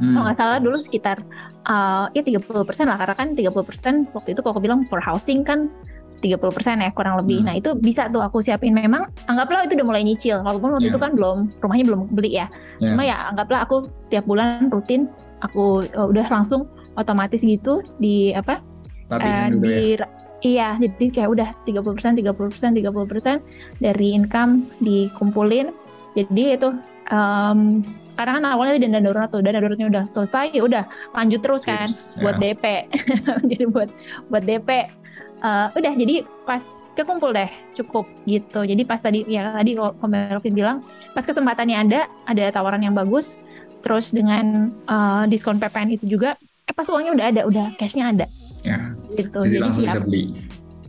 Hmm. 0.00 0.16
Kalau 0.16 0.24
nggak 0.24 0.38
salah 0.38 0.58
dulu 0.58 0.78
sekitar 0.80 1.20
uh, 1.68 2.08
ya 2.16 2.24
30% 2.24 2.42
lah 2.88 2.96
karena 2.96 3.14
kan 3.16 3.28
30% 3.36 4.16
waktu 4.16 4.28
itu 4.32 4.40
kalau 4.40 4.52
aku 4.56 4.62
bilang 4.64 4.88
for 4.88 5.00
housing 5.04 5.44
kan 5.44 5.68
30% 6.22 6.38
ya 6.78 6.90
kurang 6.94 7.18
lebih. 7.18 7.42
Hmm. 7.42 7.46
Nah, 7.50 7.54
itu 7.58 7.74
bisa 7.74 8.06
tuh 8.08 8.22
aku 8.22 8.40
siapin 8.40 8.72
memang 8.72 9.10
anggaplah 9.26 9.66
itu 9.66 9.74
udah 9.74 9.86
mulai 9.86 10.06
nyicil. 10.06 10.38
Walaupun 10.40 10.78
waktu 10.78 10.88
yeah. 10.88 10.94
itu 10.94 11.00
kan 11.02 11.10
belum 11.18 11.38
rumahnya 11.58 11.84
belum 11.90 12.00
beli 12.14 12.30
ya. 12.38 12.46
Yeah. 12.78 12.94
Cuma 12.94 13.02
ya 13.02 13.16
anggaplah 13.34 13.66
aku 13.66 13.76
tiap 14.08 14.24
bulan 14.30 14.70
rutin 14.70 15.10
aku 15.42 15.84
uh, 15.98 16.06
udah 16.06 16.30
langsung 16.30 16.70
otomatis 16.94 17.42
gitu 17.42 17.82
di 17.98 18.30
apa? 18.32 18.62
Uh, 19.12 19.50
di 19.52 19.98
ya? 19.98 20.08
Iya, 20.42 20.74
jadi 20.74 21.06
kayak 21.14 21.30
udah 21.38 21.48
30%, 21.70 22.18
30%, 22.18 22.82
30% 22.82 23.78
dari 23.78 24.08
income 24.10 24.66
dikumpulin. 24.82 25.70
Jadi 26.18 26.58
itu 26.58 26.74
um, 27.14 27.78
karena 28.16 28.38
kan 28.38 28.44
awalnya 28.44 28.76
dana 28.80 29.00
darurat 29.00 29.28
tuh 29.32 29.40
dana 29.40 29.58
daruratnya 29.58 29.88
udah 29.88 30.04
selesai 30.12 30.52
ya 30.52 30.62
udah 30.62 30.84
lanjut 31.16 31.40
terus 31.40 31.62
kan 31.64 31.88
yes. 31.88 32.20
buat 32.20 32.36
yeah. 32.38 32.54
DP 32.54 32.64
jadi 33.50 33.64
buat 33.72 33.88
buat 34.28 34.42
DP 34.44 34.68
uh, 34.68 34.78
eh, 35.42 35.66
udah 35.78 35.92
jadi 35.96 36.14
pas 36.44 36.62
kekumpul 36.92 37.32
deh 37.32 37.50
cukup 37.72 38.04
gitu 38.28 38.62
jadi 38.62 38.82
pas 38.84 39.00
tadi 39.00 39.24
ya 39.26 39.48
tadi 39.50 39.76
kalau 39.76 39.96
Melvin 40.04 40.54
bilang 40.54 40.78
pas 41.16 41.24
kesempatannya 41.24 41.76
ada 41.88 42.00
ada 42.28 42.44
tawaran 42.52 42.84
yang 42.84 42.92
bagus 42.92 43.40
terus 43.82 44.14
dengan 44.14 44.70
uh, 44.86 45.24
diskon 45.26 45.58
PPN 45.58 45.96
itu 45.98 46.06
juga 46.06 46.38
eh 46.68 46.74
pas 46.74 46.86
uangnya 46.86 47.12
udah 47.16 47.26
ada 47.34 47.42
udah 47.48 47.66
cashnya 47.80 48.14
ada 48.14 48.26
ya. 48.62 48.78
gitu 49.18 49.42
jadi, 49.42 49.50
jadi 49.50 49.62
langsung 49.64 49.82
siap. 49.82 49.94
bisa 49.98 50.06
beli 50.06 50.24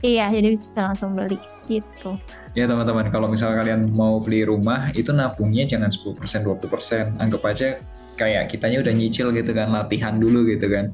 iya 0.06 0.26
jadi 0.30 0.48
bisa 0.54 0.80
langsung 0.80 1.12
beli 1.18 1.53
gitu. 1.68 2.20
Ya 2.54 2.70
teman-teman 2.70 3.10
kalau 3.10 3.28
misal 3.32 3.56
kalian 3.58 3.92
mau 3.98 4.22
beli 4.22 4.46
rumah 4.46 4.94
itu 4.94 5.10
nabungnya 5.10 5.66
jangan 5.66 5.90
10% 5.90 6.22
20% 6.46 7.18
anggap 7.18 7.42
aja 7.50 7.82
kayak 8.14 8.54
kitanya 8.54 8.86
udah 8.86 8.94
nyicil 8.94 9.34
gitu 9.34 9.52
kan 9.58 9.74
latihan 9.74 10.22
dulu 10.22 10.46
gitu 10.46 10.70
kan. 10.70 10.94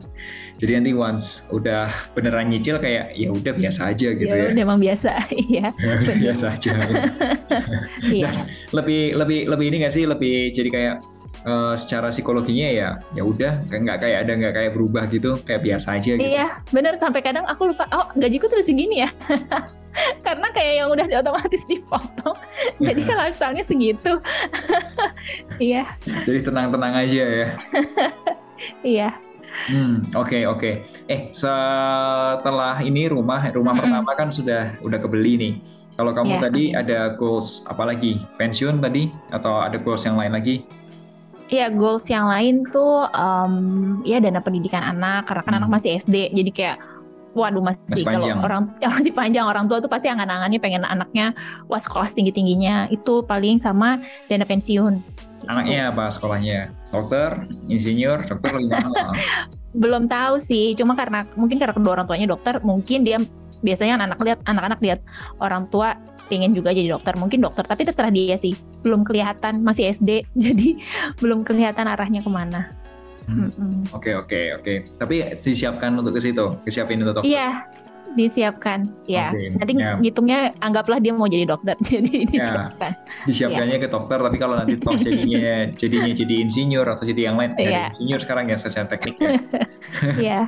Jadi 0.60 0.72
nanti 0.76 0.92
once 0.92 1.48
udah 1.56 1.88
beneran 2.16 2.52
nyicil 2.52 2.80
kayak 2.80 3.16
ya 3.16 3.32
udah 3.32 3.56
biasa 3.56 3.96
aja 3.96 4.12
gitu 4.12 4.32
ya, 4.32 4.48
ya. 4.48 4.52
udah 4.52 4.64
emang 4.64 4.80
biasa. 4.80 5.12
Iya 5.50 5.68
ya, 5.84 6.16
biasa 6.16 6.46
aja. 6.56 6.72
Iya. 8.08 8.32
nah, 8.32 8.36
lebih 8.76 9.16
lebih 9.16 9.40
lebih 9.52 9.66
ini 9.72 9.78
gak 9.84 9.94
sih? 9.96 10.04
Lebih 10.08 10.52
jadi 10.56 10.70
kayak 10.72 10.96
uh, 11.50 11.74
secara 11.74 12.14
psikologinya 12.14 12.70
ya 12.70 12.90
ya 13.18 13.24
udah 13.26 13.66
nggak 13.66 13.98
kayak 14.06 14.18
ada 14.24 14.32
nggak 14.38 14.54
kayak 14.54 14.72
berubah 14.78 15.04
gitu 15.10 15.42
kayak 15.44 15.66
biasa 15.66 15.98
aja 15.98 16.14
gitu. 16.16 16.30
Iya 16.30 16.62
bener 16.70 16.94
sampai 17.02 17.26
kadang 17.26 17.50
aku 17.50 17.74
lupa 17.74 17.90
oh 17.90 18.08
gajiku 18.14 18.46
tuh 18.48 18.62
segini 18.62 19.04
ya 19.04 19.10
karena 20.26 20.48
kayak 20.54 20.74
yang 20.86 20.90
udah 20.94 21.06
otomatis 21.10 21.64
dipotong 21.66 22.38
jadi 22.86 23.02
lifestyle-nya 23.04 23.66
segitu 23.66 24.22
iya 25.58 25.98
jadi 26.24 26.46
tenang-tenang 26.46 26.94
aja 26.94 27.24
ya 27.26 27.50
iya 28.86 29.10
Hmm, 29.50 30.08
oke 30.14 30.30
okay, 30.30 30.44
oke. 30.46 30.62
Okay. 30.62 30.74
Eh, 31.10 31.22
setelah 31.36 32.80
ini 32.86 33.10
rumah 33.10 33.44
rumah 33.52 33.76
-hmm. 33.76 33.82
pertama 33.82 34.12
kan 34.16 34.30
sudah 34.30 34.78
udah 34.80 35.02
kebeli 35.02 35.36
nih. 35.36 35.54
Kalau 36.00 36.16
kamu 36.16 36.32
yeah. 36.38 36.44
tadi 36.48 36.64
ada 36.72 37.00
goals 37.20 37.68
apa 37.68 37.84
lagi? 37.84 38.24
Pensiun 38.40 38.80
tadi 38.80 39.12
atau 39.36 39.60
ada 39.60 39.76
goals 39.82 40.08
yang 40.08 40.16
lain 40.16 40.32
lagi? 40.32 40.64
Iya, 41.50 41.74
goals 41.74 42.06
yang 42.08 42.30
lain 42.30 42.62
tuh 42.70 43.10
um, 43.10 43.54
ya 44.06 44.22
dana 44.22 44.38
pendidikan 44.38 44.86
anak 44.86 45.26
karena 45.26 45.42
kan 45.42 45.54
hmm. 45.58 45.60
anak 45.66 45.70
masih 45.74 45.98
SD. 45.98 46.30
Jadi 46.38 46.52
kayak 46.54 46.78
waduh 47.34 47.62
masih, 47.62 48.06
kalau 48.06 48.30
orang 48.42 48.70
ya 48.84 48.88
masih 48.94 49.14
panjang. 49.14 49.46
Orang 49.50 49.66
tua 49.66 49.82
tuh 49.82 49.90
pasti 49.90 50.14
angan-angannya 50.14 50.62
pengen 50.62 50.86
anaknya 50.86 51.34
wah 51.66 51.82
sekolah 51.82 52.10
tinggi 52.14 52.30
tingginya 52.30 52.86
itu 52.94 53.26
paling 53.26 53.58
sama 53.58 53.98
dana 54.30 54.46
pensiun. 54.46 55.02
Anaknya 55.50 55.90
apa 55.90 56.14
sekolahnya? 56.14 56.70
Dokter 56.94 57.50
insinyur 57.66 58.22
dokter 58.30 58.54
gimana 58.54 59.14
belum 59.78 60.10
tahu 60.10 60.42
sih 60.42 60.74
cuma 60.74 60.98
karena 60.98 61.30
mungkin 61.38 61.62
karena 61.62 61.78
kedua 61.78 62.02
orang 62.02 62.10
tuanya 62.10 62.34
dokter 62.34 62.58
mungkin 62.66 63.06
dia 63.06 63.22
biasanya 63.62 64.02
anak-anak 64.02 64.20
lihat 64.26 64.40
anak-anak 64.50 64.80
lihat 64.82 65.00
orang 65.38 65.70
tua 65.70 65.94
pengen 66.30 66.54
juga 66.54 66.72
jadi 66.72 66.94
dokter 66.94 67.18
mungkin 67.18 67.42
dokter 67.42 67.66
tapi 67.66 67.84
terserah 67.84 68.14
dia 68.14 68.38
sih 68.38 68.54
belum 68.86 69.04
kelihatan 69.04 69.66
masih 69.66 69.90
SD 69.92 70.24
jadi 70.46 70.78
belum 71.20 71.44
kelihatan 71.44 71.90
arahnya 71.90 72.22
ke 72.22 72.32
mana 72.32 72.80
Hmm. 73.30 73.86
Oke 73.94 74.18
oke 74.18 74.58
oke. 74.58 74.74
Tapi 74.98 75.38
disiapkan 75.46 75.94
untuk 76.02 76.18
ke 76.18 76.22
situ, 76.26 76.50
kesiapin 76.66 77.06
untuk 77.06 77.22
dokter. 77.22 77.30
Iya, 77.30 77.62
disiapkan. 78.18 78.90
Ya. 79.06 79.34
Okay. 79.34 79.54
Nanti 79.58 79.74
yeah. 79.78 79.98
ngitungnya 80.00 80.40
anggaplah 80.64 80.98
dia 80.98 81.14
mau 81.14 81.30
jadi 81.30 81.46
dokter, 81.46 81.76
jadi 81.90 82.26
ya. 82.26 82.30
disiapkan. 82.30 82.92
Yeah. 82.94 83.26
Disiapkannya 83.28 83.78
yeah. 83.78 83.86
ke 83.86 83.90
dokter, 83.92 84.18
tapi 84.18 84.38
kalau 84.38 84.56
nanti 84.58 84.74
toh 84.80 84.96
jadinya 84.98 85.68
jadinya 85.82 86.12
jadi 86.14 86.36
insinyur 86.46 86.86
atau 86.88 87.04
jadi 87.06 87.22
yang 87.32 87.36
lain, 87.38 87.52
yeah. 87.58 87.62
ya 87.62 87.70
iya. 87.70 87.84
insinyur 87.94 88.20
sekarang 88.22 88.46
ya 88.50 88.58
secara 88.58 88.88
teknik 88.90 89.16
ya. 89.20 89.32
Iya. 90.20 90.42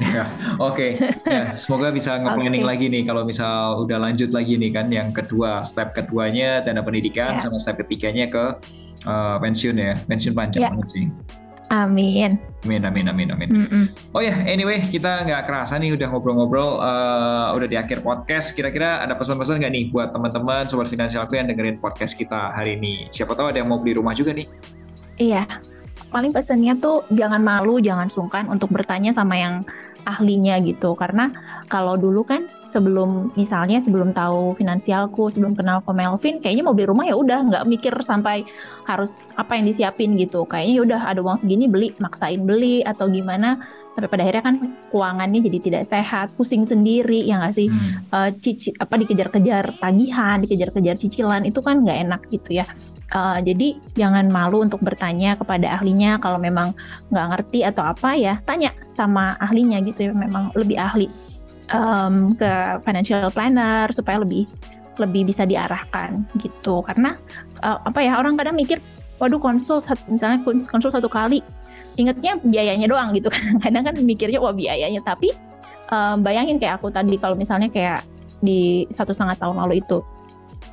ya. 0.00 0.24
Oke. 0.58 0.96
Okay. 0.96 1.54
Semoga 1.60 1.92
bisa 1.92 2.16
nge-planning 2.18 2.64
okay. 2.64 2.70
lagi 2.74 2.86
nih 2.88 3.02
kalau 3.06 3.22
misal 3.22 3.84
udah 3.84 3.98
lanjut 4.00 4.32
lagi 4.32 4.56
nih 4.56 4.70
kan 4.72 4.88
yang 4.88 5.12
kedua, 5.12 5.62
step 5.62 5.92
keduanya 5.94 6.64
dana 6.64 6.80
pendidikan 6.82 7.38
yeah. 7.38 7.42
sama 7.42 7.60
step 7.60 7.78
ketiganya 7.78 8.26
ke 8.26 8.44
uh, 9.06 9.36
pensiun 9.38 9.76
ya, 9.76 9.94
pensiun 10.08 10.34
panjang 10.34 10.68
yeah. 10.68 10.72
banget 10.72 10.88
sih. 10.90 11.04
Amin. 11.70 12.34
Amin, 12.66 12.82
amin, 12.82 13.06
amin, 13.06 13.28
amin. 13.30 13.48
Mm 13.48 13.66
-mm. 13.70 13.84
Oh 14.10 14.18
ya, 14.18 14.34
yeah, 14.34 14.38
anyway, 14.42 14.82
kita 14.90 15.22
nggak 15.22 15.46
kerasa 15.46 15.78
nih 15.78 15.94
udah 15.94 16.10
ngobrol-ngobrol, 16.10 16.82
uh, 16.82 17.54
udah 17.54 17.68
di 17.70 17.78
akhir 17.78 18.02
podcast. 18.02 18.58
Kira-kira 18.58 18.98
ada 18.98 19.14
pesan-pesan 19.14 19.62
nggak 19.62 19.72
nih 19.72 19.84
buat 19.94 20.10
teman-teman 20.10 20.66
sobat 20.66 20.90
finansialku 20.90 21.38
yang 21.38 21.46
dengerin 21.46 21.78
podcast 21.78 22.18
kita 22.18 22.50
hari 22.52 22.74
ini? 22.74 23.06
Siapa 23.14 23.38
tahu 23.38 23.54
ada 23.54 23.62
yang 23.62 23.70
mau 23.70 23.78
beli 23.78 23.94
rumah 23.96 24.12
juga 24.18 24.34
nih. 24.34 24.50
Iya, 25.22 25.46
paling 26.10 26.34
pesannya 26.34 26.74
tuh 26.82 27.06
jangan 27.14 27.40
malu, 27.40 27.78
jangan 27.78 28.10
sungkan 28.10 28.50
untuk 28.50 28.68
bertanya 28.74 29.14
sama 29.14 29.38
yang 29.38 29.62
ahlinya 30.10 30.58
gitu. 30.66 30.98
Karena 30.98 31.30
kalau 31.70 31.94
dulu 31.94 32.26
kan 32.26 32.50
sebelum 32.70 33.34
misalnya 33.34 33.82
sebelum 33.82 34.14
tahu 34.14 34.54
finansialku, 34.54 35.26
sebelum 35.34 35.58
kenal 35.58 35.82
ke 35.82 35.90
Melvin, 35.90 36.38
kayaknya 36.38 36.62
mau 36.62 36.74
beli 36.74 36.86
rumah 36.86 37.04
ya 37.04 37.18
udah 37.18 37.38
nggak 37.50 37.64
mikir 37.66 37.94
sampai 38.06 38.46
harus 38.86 39.28
apa 39.34 39.58
yang 39.58 39.66
disiapin 39.66 40.14
gitu. 40.14 40.46
Kayaknya 40.46 40.74
ya 40.78 40.82
udah 40.86 41.00
ada 41.10 41.20
uang 41.20 41.42
segini 41.42 41.66
beli, 41.66 41.90
maksain 41.98 42.46
beli 42.46 42.86
atau 42.86 43.10
gimana. 43.10 43.58
Tapi 43.90 44.06
pada 44.06 44.22
akhirnya 44.22 44.44
kan 44.46 44.56
keuangannya 44.94 45.40
jadi 45.50 45.58
tidak 45.58 45.84
sehat, 45.90 46.30
pusing 46.38 46.62
sendiri 46.62 47.26
ya 47.26 47.42
nggak 47.42 47.54
sih. 47.58 47.66
Hmm. 47.66 47.90
Uh, 48.14 48.30
cici, 48.38 48.70
apa 48.78 48.94
dikejar-kejar 49.02 49.82
tagihan, 49.82 50.38
dikejar-kejar 50.38 50.94
cicilan 50.94 51.42
itu 51.42 51.58
kan 51.58 51.82
nggak 51.82 51.98
enak 52.06 52.22
gitu 52.30 52.62
ya. 52.62 52.66
Uh, 53.10 53.42
jadi 53.42 53.74
jangan 53.98 54.30
malu 54.30 54.62
untuk 54.62 54.78
bertanya 54.86 55.34
kepada 55.34 55.74
ahlinya 55.74 56.22
kalau 56.22 56.38
memang 56.38 56.70
nggak 57.10 57.26
ngerti 57.34 57.66
atau 57.66 57.82
apa 57.82 58.14
ya 58.14 58.38
tanya 58.46 58.70
sama 58.94 59.34
ahlinya 59.42 59.82
gitu 59.82 60.06
ya 60.06 60.12
memang 60.14 60.54
lebih 60.54 60.78
ahli 60.78 61.10
um, 61.74 62.34
ke 62.34 62.82
financial 62.82 63.30
planner 63.30 63.90
supaya 63.94 64.20
lebih 64.22 64.46
lebih 64.98 65.32
bisa 65.32 65.48
diarahkan 65.48 66.26
gitu. 66.38 66.84
Karena 66.84 67.16
uh, 67.64 67.78
apa 67.86 68.00
ya 68.04 68.18
orang 68.20 68.36
kadang 68.36 68.58
mikir 68.58 68.82
waduh 69.20 69.40
konsul 69.40 69.80
misalnya 70.08 70.40
konsul 70.44 70.92
satu 70.92 71.08
kali 71.08 71.44
ingetnya 71.96 72.38
biayanya 72.40 72.86
doang 72.88 73.12
gitu 73.16 73.28
kan. 73.32 73.56
Kadang 73.64 73.84
kan 73.84 73.94
mikirnya 74.00 74.38
wah 74.40 74.54
biayanya. 74.54 75.00
Tapi 75.04 75.32
um, 75.90 76.22
bayangin 76.22 76.56
kayak 76.56 76.80
aku 76.80 76.88
tadi 76.92 77.16
kalau 77.18 77.34
misalnya 77.34 77.68
kayak 77.68 78.06
di 78.40 78.88
satu 78.94 79.12
setengah 79.12 79.36
tahun 79.36 79.60
lalu 79.60 79.84
itu 79.84 80.00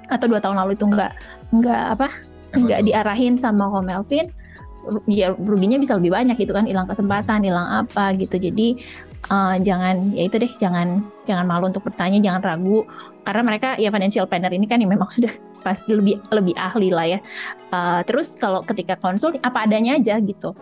atau 0.07 0.25
dua 0.29 0.39
tahun 0.39 0.55
lalu 0.55 0.79
itu 0.79 0.87
nggak 0.87 1.11
nggak 1.51 1.83
apa 1.99 2.07
nggak 2.55 2.79
diarahin 2.87 3.35
sama 3.35 3.67
Ko 3.67 3.83
Melvin 3.83 4.31
ya 5.03 5.35
ruginya 5.35 5.75
bisa 5.75 5.99
lebih 5.99 6.15
banyak 6.15 6.39
gitu 6.39 6.55
kan. 6.55 6.63
Hilang 6.63 6.87
kesempatan 6.87 7.43
hilang 7.43 7.67
apa 7.83 8.15
gitu. 8.15 8.39
Jadi 8.39 8.79
uh, 9.29 9.55
jangan 9.61 10.13
ya 10.13 10.29
itu 10.29 10.37
deh 10.37 10.51
jangan 10.61 11.01
jangan 11.25 11.45
malu 11.45 11.69
untuk 11.69 11.85
bertanya 11.85 12.21
jangan 12.21 12.41
ragu. 12.43 12.85
Karena 13.27 13.41
mereka 13.43 13.75
ya 13.75 13.91
financial 13.91 14.29
planner 14.29 14.53
ini 14.53 14.65
kan 14.69 14.79
yang 14.79 14.91
memang 14.93 15.09
sudah 15.15 15.31
pasti 15.65 15.97
lebih 15.97 16.21
lebih 16.31 16.55
ahli 16.55 16.89
lah 16.93 17.07
ya. 17.17 17.19
Uh, 17.73 18.01
terus 18.07 18.37
kalau 18.37 18.63
ketika 18.63 18.95
konsul 18.99 19.35
apa 19.43 19.67
adanya 19.67 19.97
aja 19.99 20.21
gitu. 20.21 20.55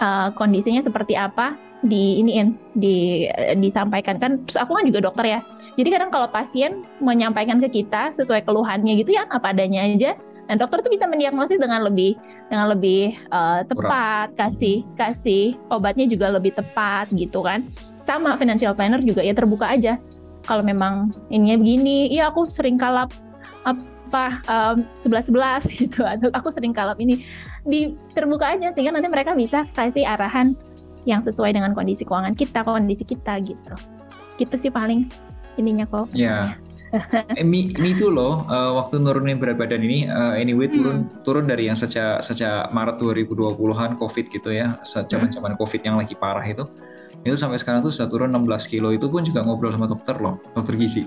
Uh, 0.00 0.32
kondisinya 0.32 0.80
seperti 0.80 1.12
apa 1.12 1.52
di 1.84 2.20
iniin 2.20 2.56
di 2.76 3.28
disampaikan. 3.60 4.16
Kan 4.20 4.44
terus 4.44 4.58
aku 4.60 4.76
kan 4.76 4.84
juga 4.88 5.00
dokter 5.04 5.38
ya. 5.38 5.40
Jadi 5.78 5.88
kadang 5.88 6.10
kalau 6.12 6.28
pasien 6.28 6.84
menyampaikan 7.00 7.62
ke 7.62 7.68
kita 7.72 8.12
sesuai 8.12 8.44
keluhannya 8.44 9.00
gitu 9.00 9.16
ya 9.16 9.24
apa 9.30 9.54
adanya 9.54 9.86
aja 9.86 10.12
Nah, 10.50 10.58
dokter 10.58 10.82
tuh 10.82 10.90
bisa 10.90 11.06
mendiagnosis 11.06 11.62
dengan 11.62 11.86
lebih 11.86 12.18
dengan 12.50 12.74
lebih 12.74 13.14
uh, 13.30 13.62
tepat, 13.62 14.34
kasih 14.34 14.82
kasih 14.98 15.54
obatnya 15.70 16.10
juga 16.10 16.26
lebih 16.26 16.58
tepat 16.58 17.06
gitu 17.14 17.46
kan. 17.46 17.70
Sama 18.02 18.34
financial 18.34 18.74
planner 18.74 18.98
juga 19.06 19.22
ya 19.22 19.30
terbuka 19.30 19.70
aja. 19.70 19.94
Kalau 20.42 20.66
memang 20.66 21.14
ininya 21.30 21.54
begini, 21.54 22.10
iya 22.10 22.34
aku 22.34 22.50
sering 22.50 22.74
kalap 22.74 23.14
apa 23.62 24.42
sebelas 24.98 25.30
um, 25.30 25.30
sebelas 25.30 25.62
gitu 25.86 26.02
atau 26.02 26.34
aku 26.34 26.50
sering 26.50 26.74
kalap 26.74 26.98
ini 26.98 27.22
di 27.62 27.94
terbuka 28.10 28.50
aja 28.50 28.74
sehingga 28.74 28.90
nanti 28.90 29.06
mereka 29.06 29.38
bisa 29.38 29.70
kasih 29.78 30.02
arahan 30.02 30.58
yang 31.06 31.22
sesuai 31.22 31.54
dengan 31.54 31.78
kondisi 31.78 32.02
keuangan 32.02 32.34
kita, 32.34 32.66
kondisi 32.66 33.06
kita 33.06 33.38
gitu. 33.38 33.74
Gitu 34.34 34.54
sih 34.58 34.72
paling 34.74 35.06
ininya 35.54 35.86
kok. 35.86 36.10
Ya. 36.10 36.58
Eh, 37.38 37.46
mi, 37.46 37.70
mi 37.78 37.94
itu 37.94 38.10
loh 38.10 38.42
uh, 38.50 38.74
waktu 38.82 38.98
nurunin 38.98 39.38
berat 39.38 39.56
badan 39.58 39.82
ini 39.82 40.10
uh, 40.10 40.34
anyway 40.34 40.66
hmm. 40.66 40.74
turun 40.74 40.98
turun 41.22 41.44
dari 41.46 41.70
yang 41.70 41.78
sejak 41.78 42.22
sejak 42.22 42.70
Maret 42.74 42.98
2020-an 42.98 43.94
Covid 43.96 44.26
gitu 44.30 44.50
ya, 44.50 44.78
zaman-zaman 44.84 45.54
hmm. 45.54 45.60
Covid 45.60 45.80
yang 45.86 45.96
lagi 45.98 46.18
parah 46.18 46.42
itu. 46.42 46.66
Itu 47.20 47.36
sampai 47.36 47.60
sekarang 47.60 47.84
tuh 47.84 47.92
sudah 47.92 48.08
turun 48.08 48.32
16 48.32 48.72
kilo 48.72 48.96
itu 48.96 49.04
pun 49.06 49.22
juga 49.22 49.44
ngobrol 49.44 49.76
sama 49.76 49.86
dokter 49.86 50.16
loh, 50.16 50.40
dokter 50.56 50.74
gizi. 50.74 51.04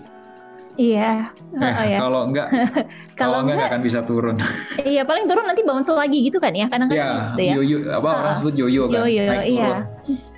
Iya. 0.74 1.30
Eh, 1.54 1.62
oh, 1.62 1.86
ya. 1.86 1.98
Kalau 2.02 2.22
enggak, 2.26 2.48
kalau 3.20 3.38
enggak, 3.46 3.56
enggak 3.62 3.70
akan 3.70 3.82
bisa 3.86 4.00
turun. 4.02 4.36
iya, 4.90 5.06
paling 5.06 5.30
turun 5.30 5.46
nanti 5.46 5.62
bangun 5.62 5.86
lagi 5.94 6.18
gitu 6.26 6.42
kan 6.42 6.54
ya, 6.58 6.66
kadang-kadang 6.66 7.06
ya, 7.06 7.14
gitu 7.38 7.42
ya. 7.46 7.54
Yoyo, 7.62 7.78
apa 7.94 8.10
uh, 8.10 8.20
orang 8.26 8.36
sebut 8.42 8.56
yoyo 8.58 8.84
kan? 8.90 9.06
Yoyo, 9.06 9.24
Naik 9.30 9.46
iya. 9.46 9.70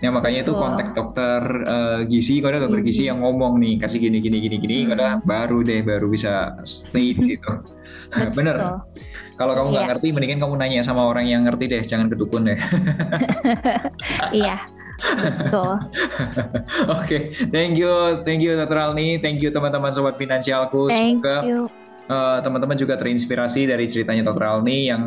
Ya 0.03 0.09
makanya 0.11 0.39
itu 0.43 0.53
kontak 0.53 0.91
dokter 0.91 1.41
uh, 1.65 1.99
gizi, 2.03 2.43
kalau 2.43 2.59
dokter 2.59 2.83
gizi 2.83 3.07
yang 3.07 3.23
ngomong 3.23 3.63
nih 3.63 3.79
kasih 3.79 4.03
gini 4.03 4.19
gini 4.19 4.43
gini 4.43 4.57
gini, 4.59 4.77
hmm. 4.83 4.89
kada 4.91 5.07
baru 5.23 5.63
deh 5.63 5.79
baru 5.87 6.11
bisa 6.11 6.59
stay 6.67 7.15
gitu. 7.15 7.63
Bener. 8.37 8.83
Kalau 9.35 9.51
kamu 9.51 9.67
nggak 9.71 9.83
yeah. 9.83 9.91
ngerti, 9.91 10.07
mendingan 10.15 10.39
kamu 10.43 10.53
nanya 10.59 10.79
sama 10.83 11.11
orang 11.11 11.27
yang 11.27 11.43
ngerti 11.47 11.67
deh, 11.67 11.83
jangan 11.83 12.07
ke 12.11 12.15
dukun 12.15 12.47
deh. 12.47 12.59
iya. 14.31 14.63
Betul. 14.99 15.73
Oke, 16.95 17.05
okay. 17.05 17.21
thank 17.51 17.75
you, 17.75 18.23
thank 18.23 18.39
you 18.39 18.55
Dr. 18.55 18.79
Alni, 18.79 19.19
thank 19.19 19.43
you 19.43 19.51
teman-teman 19.51 19.91
sobat 19.91 20.15
finansialku. 20.15 20.87
Thank 20.87 21.23
Semoga 21.23 21.37
you. 21.45 21.61
Uh, 22.05 22.37
teman-teman 22.45 22.77
juga 22.77 23.01
terinspirasi 23.01 23.65
dari 23.65 23.89
ceritanya 23.89 24.29
Dr. 24.29 24.45
Alni 24.45 24.93
yang 24.93 25.03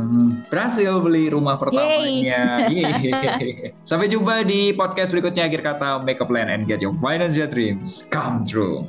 berhasil 0.50 0.98
beli 0.98 1.30
rumah 1.30 1.54
pertamanya. 1.54 2.66
Sampai 3.88 4.10
jumpa 4.10 4.42
di 4.42 4.74
podcast 4.74 5.14
berikutnya 5.14 5.46
akhir 5.46 5.62
kata 5.62 6.02
Make 6.02 6.18
a 6.18 6.26
Plan 6.26 6.50
and 6.50 6.66
Get 6.66 6.82
Your 6.82 6.98
Financial 6.98 7.46
Dreams 7.46 8.02
Come 8.10 8.42
True. 8.42 8.82